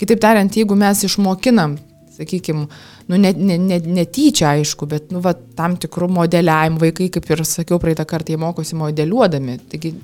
Kitaip 0.00 0.20
tariant, 0.20 0.52
jeigu 0.52 0.76
mes 0.76 1.04
išmokinam, 1.08 1.78
sakykime, 2.16 2.66
nu, 3.08 3.20
ne, 3.20 3.32
ne, 3.32 3.56
ne, 3.60 3.80
netyčia 4.00 4.52
aišku, 4.56 4.88
bet 4.90 5.14
nu, 5.14 5.22
va, 5.24 5.32
tam 5.56 5.78
tikrų 5.80 6.10
modeliavimų 6.18 6.82
vaikai, 6.82 7.08
kaip 7.14 7.30
ir 7.32 7.44
sakiau 7.48 7.80
praeitą 7.80 8.04
kartą, 8.08 8.34
jie 8.34 8.40
mokosi 8.40 8.76
modeliuodami. 8.76 9.56
Taigi 9.72 9.94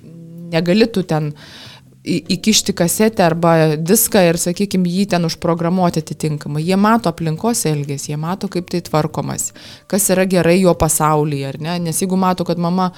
negali 0.52 0.88
tu 0.92 1.04
ten 1.08 1.32
uh, 1.32 1.71
įkišti 2.04 2.74
kasetę 2.74 3.22
arba 3.24 3.76
diską 3.78 4.24
ir, 4.26 4.38
sakykime, 4.40 4.90
jį 4.90 5.06
ten 5.14 5.26
užprogramuoti 5.28 6.02
atitinkamai. 6.02 6.64
Jie 6.66 6.76
mato 6.76 7.10
aplinkos 7.12 7.62
elgesį, 7.70 8.12
jie 8.12 8.18
mato, 8.18 8.50
kaip 8.50 8.70
tai 8.72 8.82
tvarkomas, 8.82 9.52
kas 9.90 10.08
yra 10.10 10.26
gerai 10.26 10.58
jo 10.60 10.74
pasaulyje, 10.78 11.46
ar 11.52 11.60
ne? 11.62 11.78
Nes 11.86 12.02
jeigu 12.02 12.18
mato, 12.18 12.46
kad 12.48 12.58
mama 12.58 12.90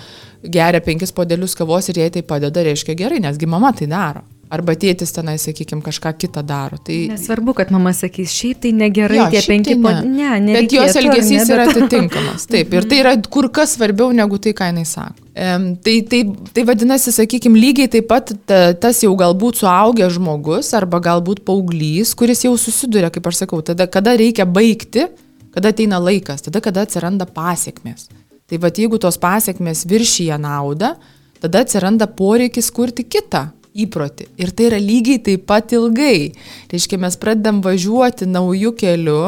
geria 0.42 0.80
penkis 0.84 1.12
podelius 1.12 1.56
kavos 1.58 1.90
ir 1.92 2.00
jai 2.00 2.08
tai 2.14 2.24
padeda, 2.24 2.64
reiškia 2.64 2.96
gerai, 2.96 3.20
nesgi 3.24 3.50
mama 3.50 3.74
tai 3.76 3.90
daro. 3.92 4.24
Arba 4.54 4.76
tėtis 4.78 5.10
tenai, 5.14 5.34
sakykime, 5.40 5.82
kažką 5.82 6.12
kitą 6.20 6.42
daro. 6.46 6.78
Tai... 6.84 6.96
Nesvarbu, 7.10 7.54
kad 7.58 7.72
mama 7.74 7.90
sakys, 7.96 8.30
šiaip 8.34 8.60
tai 8.62 8.70
negerai, 8.76 9.18
jo, 9.18 9.26
tie 9.32 9.40
penki 9.48 9.72
tai 9.72 9.78
po... 9.82 9.92
Ne, 10.06 10.30
ne. 10.44 10.54
Bet 10.54 10.74
jos 10.76 10.98
elgesys 11.00 11.40
ne, 11.40 11.46
bet... 11.48 11.54
yra 11.56 11.64
atitinkamas. 11.72 12.46
Taip, 12.52 12.76
ir 12.78 12.86
tai 12.90 13.00
yra 13.02 13.14
kur 13.36 13.48
kas 13.54 13.74
svarbiau 13.74 14.14
negu 14.14 14.38
tai, 14.42 14.52
ką 14.56 14.68
jinai 14.70 14.84
sako. 14.88 15.24
Um, 15.34 15.64
tai, 15.82 15.96
tai, 16.06 16.20
tai 16.54 16.62
vadinasi, 16.68 17.10
sakykime, 17.16 17.58
lygiai 17.58 17.90
taip 17.90 18.06
pat 18.12 18.30
ta, 18.46 18.60
tas 18.78 19.00
jau 19.02 19.10
galbūt 19.18 19.64
suaugęs 19.64 20.14
žmogus 20.14 20.70
arba 20.78 21.00
galbūt 21.02 21.42
paauglys, 21.48 22.12
kuris 22.14 22.44
jau 22.46 22.52
susiduria, 22.60 23.10
kaip 23.10 23.26
aš 23.26 23.42
sakau, 23.42 23.58
tada, 23.66 23.88
kada 23.90 24.14
reikia 24.20 24.46
baigti, 24.46 25.08
kada 25.56 25.74
ateina 25.74 25.98
laikas, 25.98 26.46
tada, 26.46 26.62
kada 26.62 26.86
atsiranda 26.86 27.26
pasiekmes. 27.26 28.06
Tai 28.46 28.60
vad, 28.62 28.78
jeigu 28.78 29.00
tos 29.02 29.18
pasiekmes 29.18 29.82
viršyje 29.90 30.38
naudą, 30.38 30.94
tada 31.42 31.64
atsiranda 31.64 32.06
poreikis 32.06 32.70
kurti 32.70 33.02
kitą 33.02 33.48
įprotį. 33.74 34.28
Ir 34.40 34.52
tai 34.54 34.68
yra 34.70 34.78
lygiai 34.80 35.20
taip 35.22 35.44
pat 35.50 35.74
ilgai. 35.74 36.32
Reiškia, 36.70 37.00
mes 37.02 37.18
pradedam 37.20 37.60
važiuoti 37.64 38.28
naujų 38.30 38.74
kelių 38.80 39.20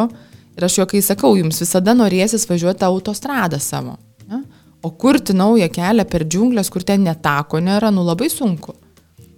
ir 0.57 0.67
aš 0.69 0.81
juokai 0.81 1.03
sakau, 1.05 1.35
jums 1.39 1.61
visada 1.63 1.95
norėsis 1.97 2.47
važiuoti 2.49 2.87
autostradą 2.87 3.61
savo. 3.63 3.97
Ne? 4.31 4.43
O 4.83 4.93
kurti 4.95 5.35
naują 5.35 5.69
kelią 5.73 6.07
per 6.09 6.27
džiunglės, 6.27 6.71
kur 6.71 6.85
ten 6.87 7.05
netako 7.07 7.61
nėra, 7.65 7.91
nu 7.95 8.07
labai 8.07 8.31
sunku. 8.33 8.77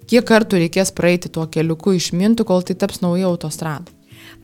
Kiek 0.09 0.25
kartų 0.25 0.63
reikės 0.63 0.93
praeiti 0.97 1.29
tuo 1.33 1.45
keliuku 1.53 1.93
išmintų, 1.99 2.47
kol 2.49 2.65
tai 2.65 2.77
taps 2.81 3.03
nauja 3.05 3.29
autostrada. 3.29 3.98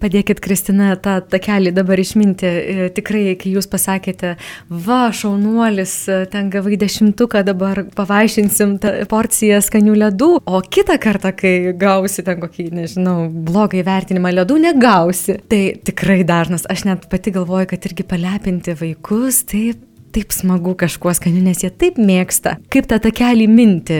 Padėkit, 0.05 0.41
Kristina, 0.45 0.91
tą 1.01 1.15
takelį 1.33 1.71
dabar 1.73 2.01
išminti. 2.03 2.45
E, 2.45 2.89
tikrai, 2.93 3.23
kai 3.41 3.55
jūs 3.55 3.69
pasakėte, 3.73 4.35
va, 4.69 5.07
šaunuolis, 5.17 5.95
e, 6.13 6.19
ten 6.29 6.51
gavai 6.53 6.77
dešimtuką, 6.83 7.41
dabar 7.47 7.87
pavaišinsim 7.97 8.75
porciją 9.09 9.63
skanių 9.65 9.97
ledų, 10.03 10.29
o 10.45 10.61
kitą 10.61 10.99
kartą, 11.01 11.33
kai 11.39 11.55
gausi 11.81 12.27
ten 12.27 12.43
kokį, 12.43 12.69
nežinau, 12.83 13.17
blogą 13.49 13.81
įvertinimą 13.81 14.35
ledų, 14.43 14.61
negausi. 14.67 15.39
Tai 15.49 15.63
tikrai 15.89 16.21
dažnas. 16.29 16.69
Aš 16.69 16.85
net 16.91 17.09
pati 17.09 17.33
galvoju, 17.33 17.73
kad 17.73 17.89
irgi 17.89 18.05
palepinti 18.13 18.77
vaikus, 18.85 19.41
taip 19.49 19.81
taip 20.15 20.33
smagu 20.35 20.75
kažkuo 20.79 21.13
skaniu, 21.17 21.43
nes 21.45 21.63
jie 21.65 21.71
taip 21.71 21.99
mėgsta. 21.99 22.57
Kaip 22.73 22.89
tą 22.91 23.01
takelį 23.03 23.47
minti, 23.51 23.99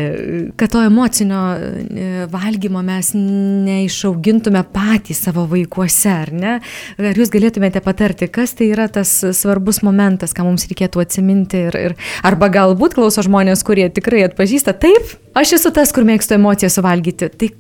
kad 0.61 0.73
to 0.75 0.83
emocinio 0.87 1.41
e, 1.59 2.09
valgymo 2.31 2.83
mes 2.87 3.13
neišaugintume 3.17 4.65
patys 4.75 5.25
savo 5.27 5.47
vaikuose, 5.51 6.13
ar 6.13 6.33
ne? 6.35 6.55
Ar 7.01 7.21
jūs 7.21 7.33
galėtumėte 7.35 7.83
patarti, 7.85 8.29
kas 8.33 8.57
tai 8.59 8.71
yra 8.73 8.87
tas 8.93 9.11
svarbus 9.37 9.83
momentas, 9.87 10.35
ką 10.37 10.47
mums 10.47 10.69
reikėtų 10.71 11.03
atsiminti 11.05 11.67
ir, 11.69 11.79
ir 11.91 11.97
arba 12.27 12.51
galbūt 12.53 12.97
klauso 12.99 13.25
žmonės, 13.27 13.65
kurie 13.67 13.89
tikrai 13.95 14.25
atpažįsta, 14.29 14.77
taip, 14.81 15.17
aš 15.39 15.57
esu 15.59 15.75
tas, 15.75 15.93
kur 15.95 16.07
mėgstu 16.09 16.39
emociją 16.39 16.71
suvalgyti. 16.73 17.31
Tai 17.35 17.51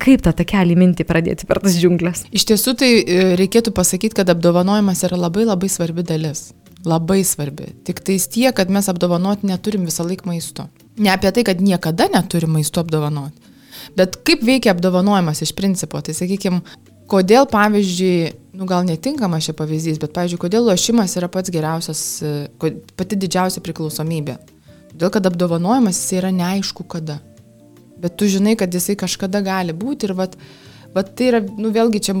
kaip 0.00 0.26
tą 0.26 0.34
takelį 0.42 0.78
minti 0.78 1.06
pradėti 1.06 1.48
per 1.48 1.62
tas 1.62 1.78
džiunglės? 1.78 2.26
Iš 2.34 2.48
tiesų 2.52 2.76
tai 2.80 2.92
e, 3.00 3.20
reikėtų 3.40 3.74
pasakyti, 3.76 4.18
kad 4.20 4.32
apdovanojimas 4.34 5.06
yra 5.08 5.20
labai 5.28 5.46
labai 5.48 5.70
svarbi 5.72 6.06
dalis. 6.06 6.50
Labai 6.88 7.20
svarbi. 7.28 7.74
Tik 7.84 8.00
tais 8.04 8.24
tie, 8.32 8.48
kad 8.56 8.70
mes 8.72 8.88
apdovanoti 8.88 9.48
neturim 9.48 9.84
visą 9.88 10.06
laiką 10.08 10.28
maisto. 10.30 10.68
Ne 10.96 11.12
apie 11.12 11.32
tai, 11.32 11.44
kad 11.44 11.60
niekada 11.60 12.08
neturim 12.12 12.54
maisto 12.56 12.80
apdovanoti. 12.80 13.50
Bet 13.96 14.16
kaip 14.24 14.44
veikia 14.44 14.72
apdovanojimas 14.72 15.42
iš 15.44 15.52
principo? 15.56 16.00
Tai 16.04 16.14
sakykime, 16.16 16.62
kodėl, 17.10 17.46
pavyzdžiui, 17.50 18.30
nu 18.60 18.68
gal 18.70 18.86
netinkamas 18.88 19.48
šia 19.48 19.54
pavyzdys, 19.58 19.98
bet, 20.02 20.14
pavyzdžiui, 20.16 20.40
kodėl 20.40 20.68
lošimas 20.68 21.16
yra 21.20 21.28
pats 21.32 21.52
geriausias, 21.52 22.02
pati 22.60 23.18
didžiausia 23.18 23.62
priklausomybė. 23.64 24.38
Todėl, 24.92 25.12
kad 25.14 25.28
apdovanojimas 25.30 26.00
jis 26.00 26.18
yra 26.20 26.32
neaišku 26.34 26.86
kada. 26.90 27.20
Bet 28.00 28.16
tu 28.16 28.28
žinai, 28.30 28.56
kad 28.58 28.72
jisai 28.72 28.96
kažkada 28.98 29.42
gali 29.44 29.76
būti 29.76 30.08
ir 30.08 30.16
vat, 30.16 30.36
vat 30.94 31.12
tai 31.16 31.30
yra, 31.34 31.42
nu 31.44 31.72
vėlgi 31.74 32.02
čia 32.08 32.16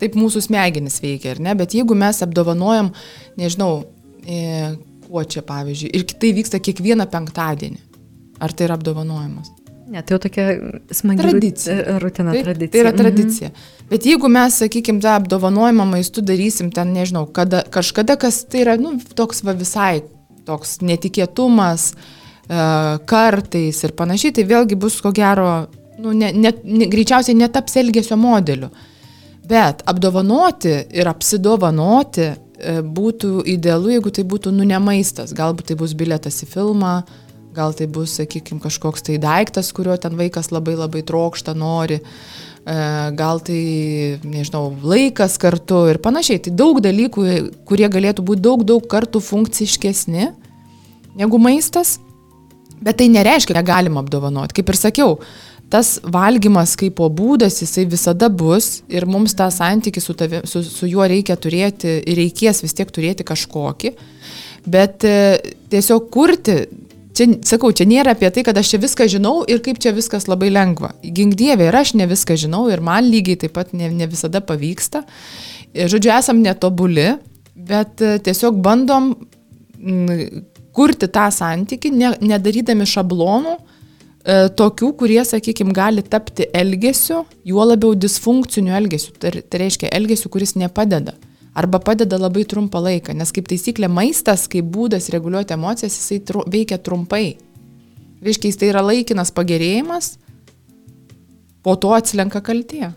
taip 0.00 0.16
mūsų 0.18 0.42
smegenis 0.48 1.00
veikia, 1.02 1.34
ar 1.34 1.42
ne? 1.44 1.54
Bet 1.58 1.76
jeigu 1.76 1.96
mes 1.98 2.22
apdovanojam, 2.24 2.92
nežinau, 3.40 3.84
e, 4.24 4.74
kuo 5.06 5.24
čia 5.26 5.44
pavyzdžiui, 5.46 5.92
ir 5.96 6.18
tai 6.20 6.34
vyksta 6.36 6.60
kiekvieną 6.62 7.06
penktadienį, 7.10 7.80
ar 8.40 8.54
tai 8.54 8.68
yra 8.68 8.78
apdovanojimas? 8.78 9.56
Ne, 9.90 10.04
tai 10.06 10.14
jau 10.14 10.20
tokia 10.22 10.44
smagi 10.94 11.24
tradicija. 11.24 11.98
rutina 11.98 12.30
tai, 12.30 12.44
tradicija. 12.46 12.70
Tai 12.76 12.82
yra 12.84 12.92
mhm. 12.92 13.00
tradicija. 13.00 13.50
Mhm. 13.50 13.88
Bet 13.90 14.06
jeigu 14.06 14.30
mes, 14.30 14.60
sakykime, 14.62 15.02
tą 15.02 15.16
apdovanojimą 15.18 15.88
maistu 15.90 16.22
darysim 16.22 16.70
ten, 16.74 16.92
nežinau, 16.94 17.24
kada, 17.34 17.64
kažkada, 17.74 18.14
kas 18.20 18.44
tai 18.46 18.62
yra, 18.62 18.76
nu, 18.78 18.94
toks 19.18 19.42
va 19.46 19.56
visai, 19.58 20.04
toks 20.46 20.78
netikėtumas, 20.86 21.88
uh, 21.96 23.02
kartais 23.10 23.82
ir 23.82 23.96
panašiai, 23.98 24.36
tai 24.38 24.46
vėlgi 24.46 24.78
bus 24.78 25.00
ko 25.02 25.10
gero, 25.14 25.48
nu, 25.98 26.14
ne, 26.14 26.30
ne, 26.38 26.54
ne, 26.62 26.86
greičiausiai 26.90 27.34
netaps 27.42 27.76
elgesio 27.82 28.18
modeliu. 28.18 28.70
Uh, 28.70 28.86
Bet 29.50 29.82
apdovanoti 29.90 30.76
ir 30.94 31.08
apsidovanoti 31.10 32.26
e, 32.30 32.34
būtų 32.86 33.40
idealu, 33.50 33.96
jeigu 33.96 34.12
tai 34.14 34.24
būtų 34.30 34.52
nu 34.54 34.66
ne 34.68 34.78
maistas. 34.82 35.34
Galbūt 35.34 35.72
tai 35.72 35.76
bus 35.80 35.94
biletas 35.98 36.38
į 36.44 36.50
filmą, 36.52 37.00
gal 37.56 37.74
tai 37.74 37.88
bus, 37.90 38.14
sakykime, 38.20 38.62
kažkoks 38.62 39.02
tai 39.08 39.18
daiktas, 39.22 39.72
kurio 39.74 39.96
ten 39.98 40.14
vaikas 40.18 40.52
labai 40.54 40.76
labai 40.78 41.02
trokšta, 41.06 41.56
nori, 41.58 41.98
e, 41.98 42.76
gal 43.18 43.42
tai, 43.42 43.62
nežinau, 44.22 44.68
laikas 44.86 45.34
kartu 45.42 45.82
ir 45.90 45.98
panašiai. 46.04 46.44
Tai 46.46 46.54
daug 46.62 46.78
dalykų, 46.84 47.26
kurie 47.66 47.90
galėtų 47.90 48.26
būti 48.30 48.46
daug, 48.46 48.62
daug 48.68 48.86
kartų 48.86 49.24
funkciškesni 49.32 50.30
negu 51.18 51.42
maistas, 51.42 51.98
bet 52.78 53.02
tai 53.02 53.10
nereiškia, 53.10 53.58
kad 53.58 53.66
galima 53.66 54.04
apdovanoti. 54.04 54.60
Kaip 54.60 54.70
ir 54.70 54.78
sakiau, 54.78 55.18
tas 55.70 55.98
valgymas 56.02 56.74
kaip 56.78 56.96
po 56.98 57.06
būdas, 57.14 57.60
jisai 57.62 57.86
visada 57.90 58.28
bus 58.28 58.80
ir 58.90 59.06
mums 59.06 59.36
tą 59.38 59.46
santykį 59.54 60.02
su, 60.02 60.16
tavi, 60.18 60.42
su, 60.50 60.64
su 60.66 60.88
juo 60.90 61.06
reikia 61.06 61.38
turėti 61.38 62.00
ir 62.00 62.18
reikės 62.18 62.64
vis 62.64 62.74
tiek 62.76 62.90
turėti 62.90 63.26
kažkokį. 63.26 63.94
Bet 64.70 65.06
e, 65.08 65.14
tiesiog 65.72 66.10
kurti, 66.12 66.56
čia, 67.16 67.28
sakau, 67.46 67.70
čia 67.76 67.86
nėra 67.88 68.16
apie 68.16 68.32
tai, 68.34 68.44
kad 68.46 68.58
aš 68.58 68.74
čia 68.74 68.82
viską 68.82 69.06
žinau 69.14 69.36
ir 69.48 69.62
kaip 69.64 69.78
čia 69.82 69.94
viskas 69.96 70.26
labai 70.28 70.50
lengva. 70.52 70.92
Gink 71.06 71.38
dievė 71.38 71.70
ir 71.70 71.80
aš 71.80 71.94
ne 72.00 72.10
viską 72.10 72.36
žinau 72.40 72.66
ir 72.72 72.82
man 72.84 73.06
lygiai 73.08 73.38
taip 73.44 73.54
pat 73.56 73.72
ne, 73.72 73.92
ne 73.94 74.10
visada 74.10 74.42
pavyksta. 74.42 75.04
E, 75.70 75.86
žodžiu, 75.86 76.12
esam 76.18 76.42
netobuli, 76.42 77.12
bet 77.54 78.02
e, 78.02 78.16
tiesiog 78.26 78.58
bandom 78.64 79.14
m, 79.78 80.42
kurti 80.74 81.06
tą 81.14 81.30
santyki, 81.34 81.94
ne, 81.94 82.16
nedarydami 82.20 82.86
šablonų, 82.90 83.58
tokių, 84.26 84.92
kurie, 85.00 85.20
sakykime, 85.24 85.72
gali 85.72 86.02
tapti 86.04 86.46
elgesiu, 86.52 87.24
juo 87.44 87.64
labiau 87.64 87.94
disfunkciniu 87.96 88.74
elgesiu. 88.76 89.14
Tai, 89.18 89.32
tai 89.40 89.60
reiškia 89.64 89.92
elgesiu, 89.96 90.28
kuris 90.32 90.56
nepadeda. 90.60 91.14
Arba 91.56 91.80
padeda 91.82 92.18
labai 92.20 92.44
trumpą 92.46 92.78
laiką, 92.84 93.14
nes 93.16 93.32
kaip 93.34 93.48
taisyklė 93.50 93.88
maistas, 93.90 94.46
kaip 94.50 94.68
būdas 94.70 95.08
reguliuoti 95.10 95.56
emocijas, 95.56 95.96
jisai 95.98 96.20
tru, 96.22 96.44
veikia 96.46 96.78
trumpai. 96.78 97.38
Reiškia, 98.22 98.52
jis 98.52 98.60
tai 98.60 98.68
yra 98.70 98.84
laikinas 98.84 99.32
pagerėjimas, 99.34 100.12
po 101.64 101.74
to 101.80 101.90
atslenka 101.96 102.42
kaltė. 102.44 102.92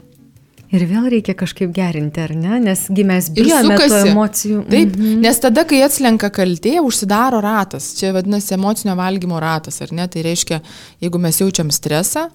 Ir 0.73 0.87
vėl 0.89 1.05
reikia 1.13 1.35
kažkaip 1.37 1.69
gerinti, 1.73 2.17
ar 2.23 2.31
ne? 2.33 2.57
Nesgi 2.63 3.03
mes 3.05 3.27
bijome 3.33 3.75
tų 3.77 3.99
emocijų. 4.09 4.63
Taip, 4.71 4.95
mhm. 4.97 5.19
nes 5.21 5.41
tada, 5.43 5.67
kai 5.69 5.83
atslenka 5.85 6.31
kaltė, 6.33 6.79
užsidaro 6.81 7.43
ratas. 7.45 7.91
Čia 7.99 8.09
vadinasi 8.15 8.55
emocinio 8.57 8.95
valgymo 8.97 9.37
ratas, 9.41 9.77
ar 9.85 9.93
ne? 9.93 10.07
Tai 10.09 10.25
reiškia, 10.25 10.63
jeigu 11.03 11.21
mes 11.21 11.37
jaučiam 11.43 11.69
stresą, 11.73 12.25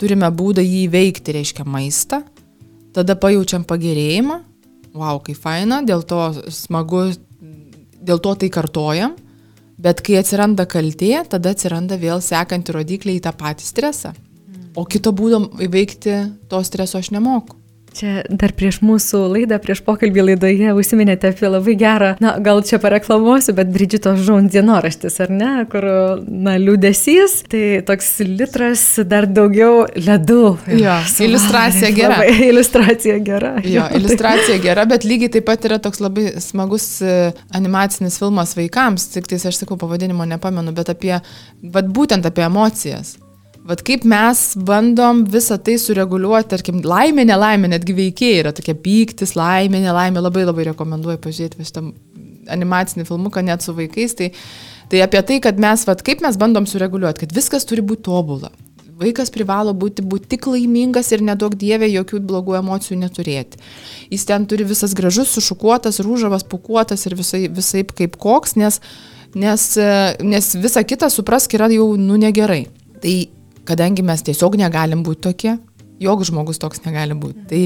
turime 0.00 0.26
būdą 0.34 0.64
jį 0.64 0.88
įveikti, 0.88 1.36
reiškia 1.38 1.68
maistą, 1.70 2.24
tada 2.94 3.14
pajaučiam 3.14 3.62
pagerėjimą, 3.68 4.40
wow, 4.98 5.22
kaip 5.22 5.38
faina, 5.38 5.82
dėl 5.86 6.02
to 6.02 6.20
smagu, 6.50 7.06
dėl 8.02 8.18
to 8.22 8.34
tai 8.42 8.50
kartojam, 8.50 9.14
bet 9.78 10.02
kai 10.02 10.18
atsiranda 10.18 10.66
kaltė, 10.70 11.16
tada 11.30 11.54
atsiranda 11.54 11.98
vėl 12.00 12.22
sekanti 12.22 12.74
rodiklė 12.74 13.20
į 13.20 13.26
tą 13.26 13.38
patį 13.38 13.70
stresą. 13.70 14.14
O 14.74 14.82
kito 14.90 15.14
būdo 15.14 15.44
įveikti 15.62 16.24
to 16.50 16.58
streso 16.66 16.98
aš 16.98 17.14
nemoku. 17.14 17.60
Čia 17.94 18.24
dar 18.26 18.50
prieš 18.56 18.80
mūsų 18.82 19.20
laidą, 19.30 19.60
prieš 19.62 19.78
pokalbį 19.86 20.24
laidoje 20.28 20.72
užsiminėte 20.74 21.30
apie 21.30 21.46
labai 21.46 21.76
gerą, 21.78 22.08
na, 22.22 22.32
gal 22.42 22.58
čia 22.66 22.80
pareklamuosiu, 22.82 23.54
bet 23.54 23.70
Bridžitos 23.74 24.18
Žaun 24.26 24.48
dienoraštis, 24.50 25.20
ar 25.22 25.30
ne, 25.30 25.52
kur, 25.70 25.86
na, 26.26 26.56
liūdėsys, 26.58 27.36
tai 27.52 27.62
toks 27.86 28.10
litras 28.26 28.82
dar 29.06 29.28
daugiau 29.30 29.84
ledų. 29.94 30.42
Jo, 30.74 30.98
suvarė, 31.12 31.28
iliustracija 31.28 31.92
gera. 31.94 32.18
Labai, 32.18 32.48
iliustracija 32.50 33.18
gera. 33.30 33.54
Jo, 33.62 33.86
iliustracija 34.00 34.58
gera, 34.64 34.88
bet 34.90 35.06
lygiai 35.06 35.30
taip 35.38 35.46
pat 35.46 35.70
yra 35.70 35.78
toks 35.82 36.02
labai 36.02 36.32
smagus 36.42 36.88
e, 36.98 37.30
animacinis 37.54 38.18
filmas 38.18 38.56
vaikams, 38.58 39.06
tik 39.14 39.30
tai 39.30 39.38
aš 39.38 39.62
sakau 39.62 39.78
pavadinimo 39.78 40.26
nepamenu, 40.34 40.74
bet 40.74 40.90
apie, 40.96 41.20
bet 41.62 41.94
būtent 41.94 42.26
apie 42.26 42.48
emocijas. 42.50 43.20
Vat 43.64 43.80
kaip 43.80 44.02
mes 44.04 44.40
bandom 44.60 45.22
visą 45.32 45.56
tai 45.56 45.78
sureguliuoti, 45.80 46.50
tarkim, 46.50 46.82
laimė, 46.84 47.24
nelaimė, 47.30 47.70
netgi 47.72 47.94
veikėjai 47.96 48.40
yra 48.42 48.50
tokia 48.52 48.74
pyktis, 48.76 49.32
laimė, 49.38 49.80
nelaimė, 49.86 50.20
labai 50.20 50.42
labai 50.44 50.66
rekomenduoju 50.68 51.20
pažiūrėti 51.24 51.64
šitą 51.64 51.86
animacinį 52.52 53.06
filmuką 53.08 53.40
net 53.46 53.64
su 53.64 53.72
vaikais. 53.72 54.12
Tai, 54.18 54.28
tai 54.92 55.00
apie 55.00 55.22
tai, 55.30 55.38
kad 55.46 55.60
mes, 55.64 55.86
vat, 55.88 56.02
kaip 56.04 56.20
mes 56.24 56.36
bandom 56.40 56.68
sureguliuoti, 56.68 57.24
kad 57.24 57.32
viskas 57.32 57.64
turi 57.68 57.80
būti 57.80 58.04
tobula. 58.10 58.50
Vaikas 59.00 59.32
privalo 59.32 59.72
būti, 59.74 60.04
būti 60.06 60.28
tik 60.34 60.44
laimingas 60.46 61.08
ir 61.16 61.24
nedaug 61.24 61.56
dievė 61.58 61.88
jokių 61.88 62.20
blogų 62.28 62.58
emocijų 62.60 62.98
neturėti. 63.00 63.62
Jis 64.12 64.26
ten 64.28 64.44
turi 64.50 64.66
visas 64.68 64.92
gražus, 64.94 65.32
sušukuotas, 65.34 66.02
rūžavas, 66.04 66.44
pukuotas 66.46 67.08
ir 67.08 67.16
visai, 67.16 67.46
visai 67.48 67.82
kaip 67.88 68.20
koks, 68.20 68.54
nes, 68.60 68.78
nes, 69.32 69.66
nes 70.20 70.52
visa 70.60 70.84
kita 70.84 71.08
suprask 71.10 71.56
yra 71.56 71.72
jau 71.72 71.88
nu 71.98 72.20
negerai. 72.20 72.66
Tai 73.02 73.16
kadangi 73.68 74.04
mes 74.06 74.24
tiesiog 74.26 74.58
negalim 74.60 75.04
būti 75.06 75.24
tokie, 75.28 75.56
joks 76.02 76.30
žmogus 76.30 76.60
toks 76.62 76.84
negali 76.86 77.16
būti. 77.18 77.46
Tai 77.50 77.62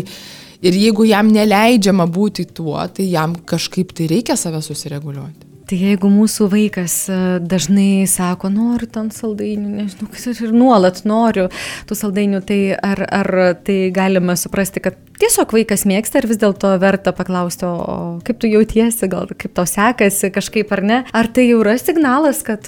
ir 0.69 0.81
jeigu 0.85 1.07
jam 1.09 1.33
neleidžiama 1.35 2.09
būti 2.11 2.49
tuo, 2.55 2.79
tai 2.95 3.11
jam 3.11 3.37
kažkaip 3.49 3.95
tai 3.97 4.09
reikia 4.11 4.39
save 4.39 4.63
susireguliuoti. 4.65 5.49
Tai 5.69 5.77
jeigu 5.77 6.09
mūsų 6.09 6.47
vaikas 6.49 6.93
e, 7.13 7.17
dažnai 7.45 8.07
sako, 8.09 8.49
noriu 8.49 8.87
ten 8.89 9.11
saldainių, 9.13 9.69
nežinau, 9.83 10.07
kas 10.15 10.31
aš 10.31 10.39
ir 10.47 10.55
nuolat 10.57 11.03
noriu 11.05 11.45
tų 11.85 11.99
saldainių, 11.99 12.41
tai 12.49 12.57
ar, 12.73 13.03
ar 13.05 13.31
tai 13.67 13.77
galima 13.93 14.33
suprasti, 14.41 14.81
kad 14.81 14.97
tiesiog 15.21 15.53
vaikas 15.53 15.85
mėgsta 15.91 16.23
ir 16.23 16.29
vis 16.31 16.41
dėlto 16.41 16.71
verta 16.81 17.13
paklausti, 17.13 17.69
o 17.69 17.99
kaip 18.25 18.41
tu 18.41 18.49
jautiesi, 18.49 19.11
gal 19.13 19.29
kaip 19.29 19.53
tau 19.59 19.69
sekasi 19.69 20.33
kažkaip 20.33 20.73
ar 20.73 20.85
ne? 20.89 21.03
Ar 21.13 21.29
tai 21.29 21.51
jau 21.51 21.61
yra 21.61 21.77
signalas, 21.77 22.41
kad 22.47 22.65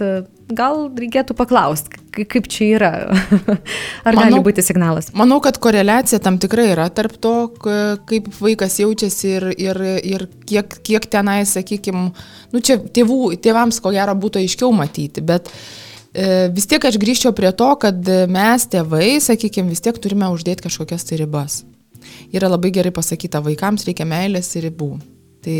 gal 0.56 0.86
reikėtų 0.96 1.34
paklausti, 1.38 1.98
kaip 2.14 2.48
čia 2.50 2.68
yra. 2.76 2.90
Ar 4.06 4.16
manau, 4.16 4.22
gali 4.22 4.40
būti 4.46 4.64
signalas? 4.64 5.10
Manau, 5.16 5.40
kad 5.44 5.58
koreliacija 5.62 6.20
tam 6.22 6.38
tikrai 6.42 6.70
yra 6.74 6.88
tarp 6.94 7.16
to, 7.22 7.34
kaip 7.60 8.30
vaikas 8.40 8.80
jaučiasi 8.82 9.34
ir, 9.36 9.48
ir, 9.56 9.82
ir 10.14 10.26
kiek, 10.48 10.80
kiek 10.86 11.10
tenai, 11.12 11.42
sakykime, 11.48 12.08
nu 12.54 12.64
čia 12.64 12.80
tėvų, 12.80 13.36
tėvams 13.42 13.80
ko 13.82 13.94
gero 13.96 14.16
būtų 14.18 14.42
aiškiau 14.44 14.72
matyti, 14.76 15.24
bet 15.24 15.52
e, 16.12 16.48
vis 16.54 16.68
tiek 16.70 16.84
aš 16.84 16.98
grįžčiau 17.00 17.34
prie 17.36 17.52
to, 17.56 17.70
kad 17.82 18.14
mes 18.30 18.66
tėvai, 18.70 19.18
sakykime, 19.24 19.70
vis 19.72 19.84
tiek 19.84 19.98
turime 20.02 20.32
uždėti 20.34 20.66
kažkokias 20.68 21.06
tai 21.08 21.22
ribas. 21.22 21.62
Yra 22.34 22.50
labai 22.50 22.72
gerai 22.74 22.92
pasakyta, 22.94 23.42
vaikams 23.44 23.86
reikia 23.88 24.06
meilės 24.08 24.52
ir 24.56 24.68
ribų. 24.68 24.94
Tai 25.44 25.56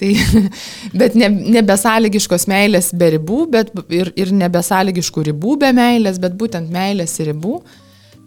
Tai, 0.00 0.10
bet 1.00 1.16
ne, 1.18 1.28
nebesąlygiškos 1.58 2.48
meilės 2.50 2.90
be 2.96 3.12
ribų, 3.16 3.44
bet 3.52 3.72
ir, 3.92 4.12
ir 4.16 4.32
nebesąlygiškų 4.40 5.26
ribų 5.30 5.58
be 5.60 5.74
meilės, 5.76 6.20
bet 6.22 6.38
būtent 6.40 6.72
meilės 6.72 7.18
ir 7.20 7.32
ribų. 7.34 7.60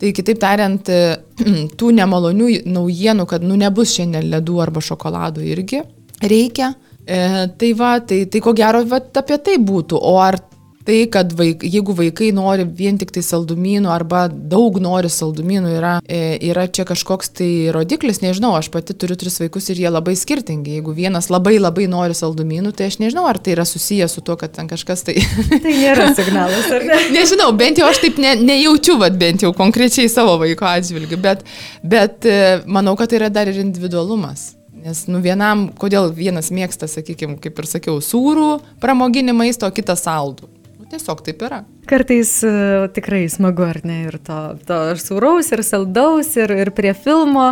Tai 0.01 0.12
kitaip 0.13 0.39
tariant, 0.41 0.89
tų 1.79 1.91
nemalonių 1.97 2.49
naujienų, 2.69 3.27
kad 3.29 3.45
nu 3.45 3.57
nebus 3.59 3.95
šiandien 3.97 4.29
ledų 4.36 4.62
arba 4.63 4.83
šokoladų 4.83 5.45
irgi 5.55 5.83
reikia. 6.21 6.73
E, 7.03 7.19
tai 7.59 7.73
va, 7.75 7.97
tai, 7.99 8.23
tai 8.31 8.41
ko 8.43 8.53
gero 8.55 8.83
va, 8.88 9.01
apie 9.19 9.38
tai 9.43 9.57
būtų. 9.59 9.97
O 9.99 10.17
ar 10.23 10.38
tai, 10.86 10.98
kad 11.12 11.32
vaik, 11.38 11.63
jeigu 11.63 11.96
vaikai 11.98 12.32
nori 12.36 12.65
vien 12.78 12.98
tik 13.00 13.12
tai 13.15 13.24
saldumynų 13.26 13.91
arba 13.91 14.26
daug 14.32 14.80
nori 14.84 15.10
saldumynų, 15.12 15.74
yra, 15.80 15.93
e, 16.04 16.38
yra 16.50 16.65
čia 16.67 16.86
kažkoks 16.88 17.32
tai 17.39 17.50
rodiklis, 17.76 18.22
nežinau, 18.24 18.54
aš 18.58 18.69
pati 18.74 18.96
turiu 18.98 19.17
tris 19.19 19.39
vaikus 19.41 19.69
ir 19.72 19.84
jie 19.84 19.91
labai 19.91 20.15
skirtingi. 20.19 20.78
Jeigu 20.78 20.96
vienas 20.98 21.30
labai 21.34 21.56
labai 21.60 21.88
nori 21.91 22.17
saldumynų, 22.17 22.74
tai 22.78 22.89
aš 22.91 23.00
nežinau, 23.04 23.26
ar 23.30 23.39
tai 23.39 23.56
yra 23.56 23.67
susijęs 23.67 24.17
su 24.17 24.24
tuo, 24.26 24.38
kad 24.39 24.56
ten 24.56 24.72
kažkas 24.72 25.06
tai... 25.08 25.19
tai 25.63 25.76
nėra 25.80 26.10
signalas, 26.17 26.67
ar 26.72 26.88
ne? 26.88 27.00
nežinau, 27.17 27.52
bent 27.58 27.80
jau 27.82 27.88
aš 27.91 28.02
taip 28.04 28.19
ne, 28.24 28.36
nejaučiu, 28.41 28.98
vad 29.02 29.15
bent 29.19 29.46
jau 29.46 29.54
konkrečiai 29.56 30.12
savo 30.12 30.36
vaiko 30.41 30.67
atžvilgiu, 30.69 31.22
bet, 31.24 31.46
bet 31.84 32.28
e, 32.28 32.41
manau, 32.65 32.98
kad 33.00 33.12
tai 33.12 33.22
yra 33.22 33.32
dar 33.34 33.52
ir 33.52 33.62
individualumas. 33.63 34.54
Nes, 34.84 35.06
nu, 35.08 35.22
vienam, 35.24 35.69
kodėl 35.80 36.10
vienas 36.12 36.50
mėgsta, 36.52 36.89
sakykime, 36.91 37.38
kaip 37.39 37.62
ir 37.62 37.67
sakiau, 37.69 38.02
sūrų 38.04 38.58
pramoginį 38.84 39.36
maistą, 39.38 39.69
o 39.72 39.76
kitas 39.76 40.04
saldų. 40.04 40.50
Tiesiog 40.93 41.23
taip 41.25 41.41
yra. 41.41 41.63
Kartais 41.89 42.29
uh, 42.45 42.86
tikrai 42.93 43.23
smagu, 43.32 43.63
ar 43.65 43.79
ne, 43.88 43.95
ir 44.06 44.17
to, 44.21 44.36
to 44.67 44.75
sūraus, 45.01 45.49
ir 45.56 45.63
saldaus, 45.65 46.29
ir, 46.38 46.51
ir 46.62 46.69
prie 46.77 46.91
filmo, 46.93 47.47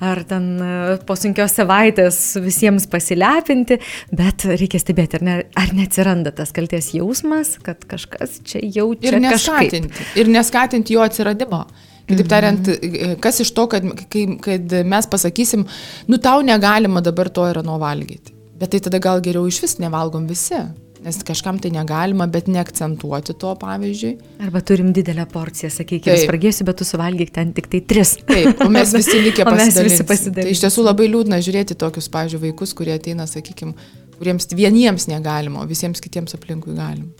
ar 0.00 0.22
ten 0.28 0.46
uh, 0.64 0.94
po 1.04 1.16
sunkios 1.18 1.52
savaitės 1.58 2.20
visiems 2.40 2.88
pasilepinti, 2.88 3.76
bet 4.16 4.46
reikia 4.48 4.80
stebėti, 4.80 5.20
ar, 5.20 5.26
ne, 5.28 5.34
ar 5.60 5.74
neatsiranda 5.76 6.32
tas 6.38 6.54
kalties 6.56 6.94
jausmas, 6.96 7.58
kad 7.66 7.84
kažkas 7.90 8.40
čia 8.48 8.64
jaučia. 8.64 9.12
Ir 9.12 9.20
neskatinti, 9.26 9.92
kažkaip. 9.92 10.16
ir 10.22 10.32
neskatinti 10.38 10.96
jo 10.96 11.04
atsiradimo. 11.04 11.66
Kitaip 12.06 12.30
tariant, 12.30 12.68
mhm. 12.70 13.20
kas 13.20 13.42
iš 13.42 13.52
to, 13.52 13.66
kad, 13.68 13.84
kad 14.46 14.74
mes 14.88 15.10
pasakysim, 15.10 15.66
nu 16.08 16.22
tau 16.22 16.40
negalima 16.46 17.04
dabar 17.04 17.28
to 17.28 17.44
ir 17.50 17.60
ano 17.60 17.76
valgyti. 17.82 18.32
Bet 18.56 18.72
tai 18.72 18.80
tada 18.80 19.02
gal 19.04 19.20
geriau 19.20 19.44
iš 19.50 19.60
vis 19.66 19.76
nevalgom 19.82 20.24
visi. 20.30 20.64
Nes 21.04 21.18
kažkam 21.26 21.58
tai 21.60 21.70
negalima, 21.74 22.24
bet 22.30 22.48
neakcentuoti 22.48 23.34
to, 23.36 23.52
pavyzdžiui. 23.60 24.14
Arba 24.46 24.62
turim 24.64 24.94
didelę 24.96 25.26
porciją, 25.28 25.68
sakykime, 25.74 26.16
spragėsiu, 26.22 26.64
bet 26.68 26.80
tu 26.80 26.86
suvalgyk 26.88 27.34
ten 27.34 27.52
tik 27.56 27.68
tai 27.72 27.82
tris. 27.84 28.16
Taip, 28.26 28.62
o 28.64 28.70
mes 28.72 28.94
visi 28.96 29.20
likę 29.20 29.44
pasidalinti. 29.50 30.32
Tai 30.40 30.48
iš 30.54 30.64
tiesų 30.64 30.86
labai 30.88 31.10
liūdna 31.12 31.42
žiūrėti 31.44 31.76
tokius, 31.78 32.08
pavyzdžiui, 32.16 32.42
vaikus, 32.48 32.72
kurie 32.78 32.96
ateina, 32.96 33.28
sakykime, 33.30 33.76
kuriems 34.16 34.48
vieniems 34.56 35.08
negalima, 35.12 35.62
o 35.62 35.68
visiems 35.68 36.00
kitiems 36.02 36.38
aplinkui 36.38 36.74
galima. 36.78 37.12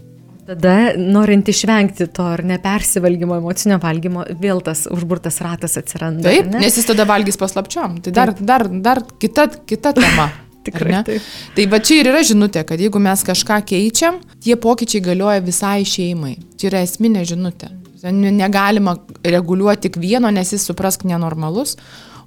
Tada, 0.47 0.95
norint 0.95 1.49
išvengti 1.51 2.07
to 2.15 2.23
ar 2.37 2.45
nepersivalgymo, 2.47 3.41
emocinio 3.41 3.81
valgymo, 3.83 4.23
vėl 4.39 4.63
tas 4.65 4.85
užburtas 4.95 5.41
ratas 5.43 5.75
atsiranda. 5.81 6.23
Taip, 6.29 6.53
ne? 6.53 6.63
nes 6.63 6.79
jis 6.79 6.87
tada 6.87 7.07
valgys 7.09 7.39
paslapčiom. 7.41 7.99
Tai 8.07 8.15
dar, 8.15 8.35
Taip. 8.35 8.47
dar, 8.47 8.69
dar 8.71 9.03
kita, 9.19 9.51
kita 9.67 9.97
tema. 9.99 10.31
Tikrai. 10.67 11.03
Tai 11.57 11.67
va 11.73 11.81
čia 11.83 12.01
ir 12.01 12.11
yra 12.13 12.23
žinutė, 12.27 12.65
kad 12.69 12.81
jeigu 12.83 13.01
mes 13.03 13.23
kažką 13.27 13.61
keičiam, 13.71 14.21
tie 14.45 14.57
pokyčiai 14.61 15.05
galioja 15.05 15.45
visai 15.45 15.87
šeimai. 15.89 16.37
Čia 16.61 16.71
yra 16.71 16.83
esminė 16.87 17.25
žinutė. 17.29 17.73
Negalima 18.07 18.97
reguliuoti 19.25 19.89
tik 19.89 19.97
vieno, 20.03 20.31
nes 20.31 20.53
jis 20.55 20.67
suprask 20.69 21.03
nenormalus, 21.09 21.75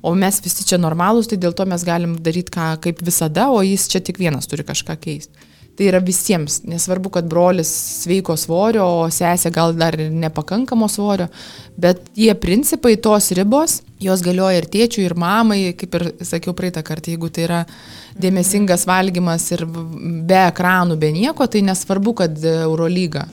o 0.02 0.16
mes 0.16 0.40
visi 0.44 0.66
čia 0.68 0.80
normalūs, 0.82 1.30
tai 1.32 1.40
dėl 1.40 1.56
to 1.56 1.68
mes 1.70 1.84
galim 1.88 2.18
daryti 2.24 2.56
ką 2.56 2.72
kaip 2.84 3.04
visada, 3.06 3.50
o 3.54 3.62
jis 3.64 3.88
čia 3.92 4.02
tik 4.04 4.20
vienas 4.20 4.48
turi 4.50 4.66
kažką 4.68 4.98
keisti. 5.00 5.48
Tai 5.80 5.86
yra 5.88 6.02
visiems, 6.04 6.58
nesvarbu, 6.68 7.08
kad 7.16 7.28
brolis 7.32 7.70
sveiko 8.02 8.34
svorio, 8.36 8.84
o 8.84 9.06
sesė 9.16 9.48
gal 9.56 9.72
dar 9.80 9.96
ir 9.96 10.10
nepakankamo 10.12 10.90
svorio, 10.92 11.30
bet 11.80 12.02
tie 12.18 12.34
principai, 12.36 12.98
tos 13.00 13.30
ribos, 13.38 13.78
jos 14.04 14.20
galioja 14.26 14.60
ir 14.60 14.68
tėčiui, 14.74 15.06
ir 15.08 15.16
mamai, 15.16 15.62
kaip 15.80 15.96
ir 15.96 16.06
sakiau 16.28 16.52
praeitą 16.58 16.84
kartą, 16.84 17.14
jeigu 17.14 17.30
tai 17.32 17.46
yra 17.46 17.60
dėmesingas 18.20 18.84
valgymas 18.90 19.46
ir 19.56 19.64
be 19.72 20.42
ekranų, 20.50 20.98
be 21.00 21.14
nieko, 21.16 21.48
tai 21.48 21.62
nesvarbu, 21.70 22.16
kad 22.26 22.44
Eurolyga 22.44 23.30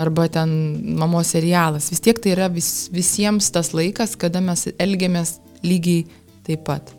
arba 0.00 0.24
ten 0.32 0.54
mamos 0.96 1.34
serialas, 1.34 1.90
vis 1.92 2.00
tiek 2.00 2.16
tai 2.16 2.32
yra 2.32 2.48
vis, 2.48 2.88
visiems 2.96 3.52
tas 3.52 3.74
laikas, 3.76 4.16
kada 4.16 4.40
mes 4.40 4.70
elgiamės 4.80 5.36
lygiai 5.60 6.06
taip 6.48 6.64
pat. 6.64 6.94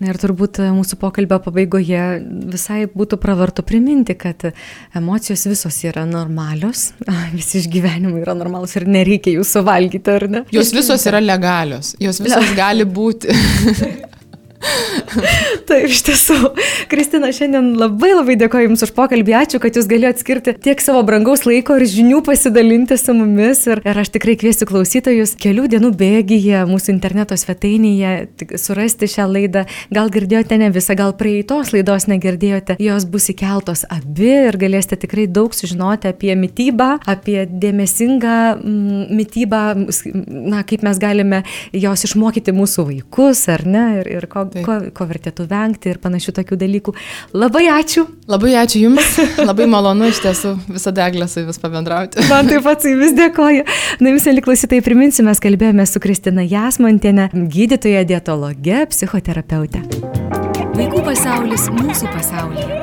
Na 0.00 0.08
ir 0.08 0.16
turbūt 0.20 0.62
e, 0.64 0.68
mūsų 0.72 0.96
pokalbio 1.00 1.36
pabaigoje 1.44 2.04
visai 2.54 2.86
būtų 2.88 3.18
pravartu 3.20 3.64
priminti, 3.66 4.16
kad 4.16 4.46
emocijos 4.96 5.44
visos 5.50 5.76
yra 5.84 6.06
normalios, 6.08 6.90
visi 7.36 7.60
išgyvenimai 7.60 8.22
yra 8.22 8.36
normalūs 8.38 8.78
ir 8.80 8.88
nereikia 8.88 9.36
jų 9.36 9.44
suvalgyti, 9.44 10.14
ar 10.14 10.28
ne? 10.32 10.44
Jos 10.56 10.72
visos 10.76 11.04
yra 11.10 11.20
legalios, 11.20 11.92
jos 12.00 12.22
visos 12.24 12.54
gali 12.62 12.88
būti. 12.88 13.36
Taip, 15.68 15.86
iš 15.88 16.02
tiesų. 16.04 16.36
Kristina, 16.90 17.30
šiandien 17.34 17.72
labai 17.80 18.12
labai 18.12 18.36
dėkoju 18.40 18.68
Jums 18.68 18.84
už 18.84 18.92
pokalbį. 18.96 19.34
Ačiū, 19.40 19.60
kad 19.62 19.76
Jūs 19.76 19.88
galėjote 19.88 20.20
skirti 20.22 20.54
tiek 20.60 20.82
savo 20.84 21.00
brangaus 21.06 21.46
laiko 21.48 21.78
ir 21.78 21.86
žinių 21.88 22.20
pasidalinti 22.26 22.98
su 23.00 23.14
mumis. 23.16 23.64
Ir, 23.70 23.80
ir 23.88 24.00
aš 24.02 24.12
tikrai 24.16 24.36
kviesiu 24.40 24.68
klausytojus 24.68 25.32
kelių 25.40 25.66
dienų 25.74 25.92
bėgyje 26.00 26.64
mūsų 26.68 26.92
interneto 26.94 27.38
svetainėje 27.40 28.58
surasti 28.60 29.08
šią 29.10 29.26
laidą. 29.30 29.64
Gal 29.94 30.12
girdėjote 30.12 30.60
ne 30.60 30.70
visą, 30.74 30.96
gal 30.98 31.14
praeitos 31.18 31.72
laidos 31.74 32.08
negirdėjote. 32.10 32.76
Jos 32.84 33.08
bus 33.08 33.30
įkeltos 33.32 33.86
abi 33.88 34.30
ir 34.50 34.60
galėsite 34.60 35.00
tikrai 35.06 35.26
daug 35.30 35.56
sužinoti 35.56 36.10
apie 36.12 36.36
mytybą, 36.38 36.90
apie 37.08 37.46
dėmesingą 37.48 38.36
mm, 38.58 39.08
mytybą, 39.16 39.62
na, 40.52 40.62
kaip 40.68 40.84
mes 40.86 41.00
galime 41.00 41.42
jos 41.72 42.06
išmokyti 42.10 42.54
mūsų 42.54 42.86
vaikus, 42.92 43.46
ar 43.52 43.64
ne, 43.68 43.86
ir, 44.02 44.14
ir 44.18 44.28
ko, 44.30 44.49
ko, 44.66 44.76
ko 44.94 45.06
vertėtų 45.10 45.46
vengti 45.50 45.92
ir 45.92 46.00
panašių 46.02 46.34
tokių 46.40 46.58
dalykų. 46.60 46.94
Labai 47.36 47.66
ačiū. 47.72 48.06
Labai 48.30 48.54
ačiū 48.60 48.84
Jums, 48.84 49.16
labai 49.50 49.66
malonu 49.70 50.10
iš 50.10 50.22
tiesų 50.24 50.54
visada 50.70 51.06
eglė 51.08 51.28
su 51.30 51.44
Jumis 51.44 51.60
pabendrauti. 51.62 52.22
Man 52.30 52.50
taip 52.50 52.64
pat 52.66 52.84
su 52.84 52.92
Jumis 52.92 53.14
dėkoju. 53.18 53.64
Na, 54.00 54.12
Jums, 54.12 54.28
liklausytai, 54.40 54.82
priminsiu, 54.86 55.24
mes 55.28 55.42
kalbėjome 55.42 55.86
su 55.88 56.02
Kristina 56.02 56.44
Jasmontienė, 56.46 57.30
gydytoja, 57.32 58.04
dietologe, 58.08 58.84
psichoterapeutė. 58.92 59.84
Vaikų 60.76 61.02
pasaulis 61.06 61.66
mūsų 61.74 62.12
pasaulyje. 62.14 62.80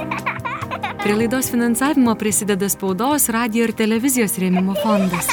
Prie 1.04 1.16
laidos 1.16 1.52
finansavimo 1.54 2.16
prisideda 2.20 2.68
spaudos, 2.70 3.30
radio 3.32 3.68
ir 3.68 3.74
televizijos 3.78 4.36
rėmimo 4.42 4.76
fondas. 4.84 5.30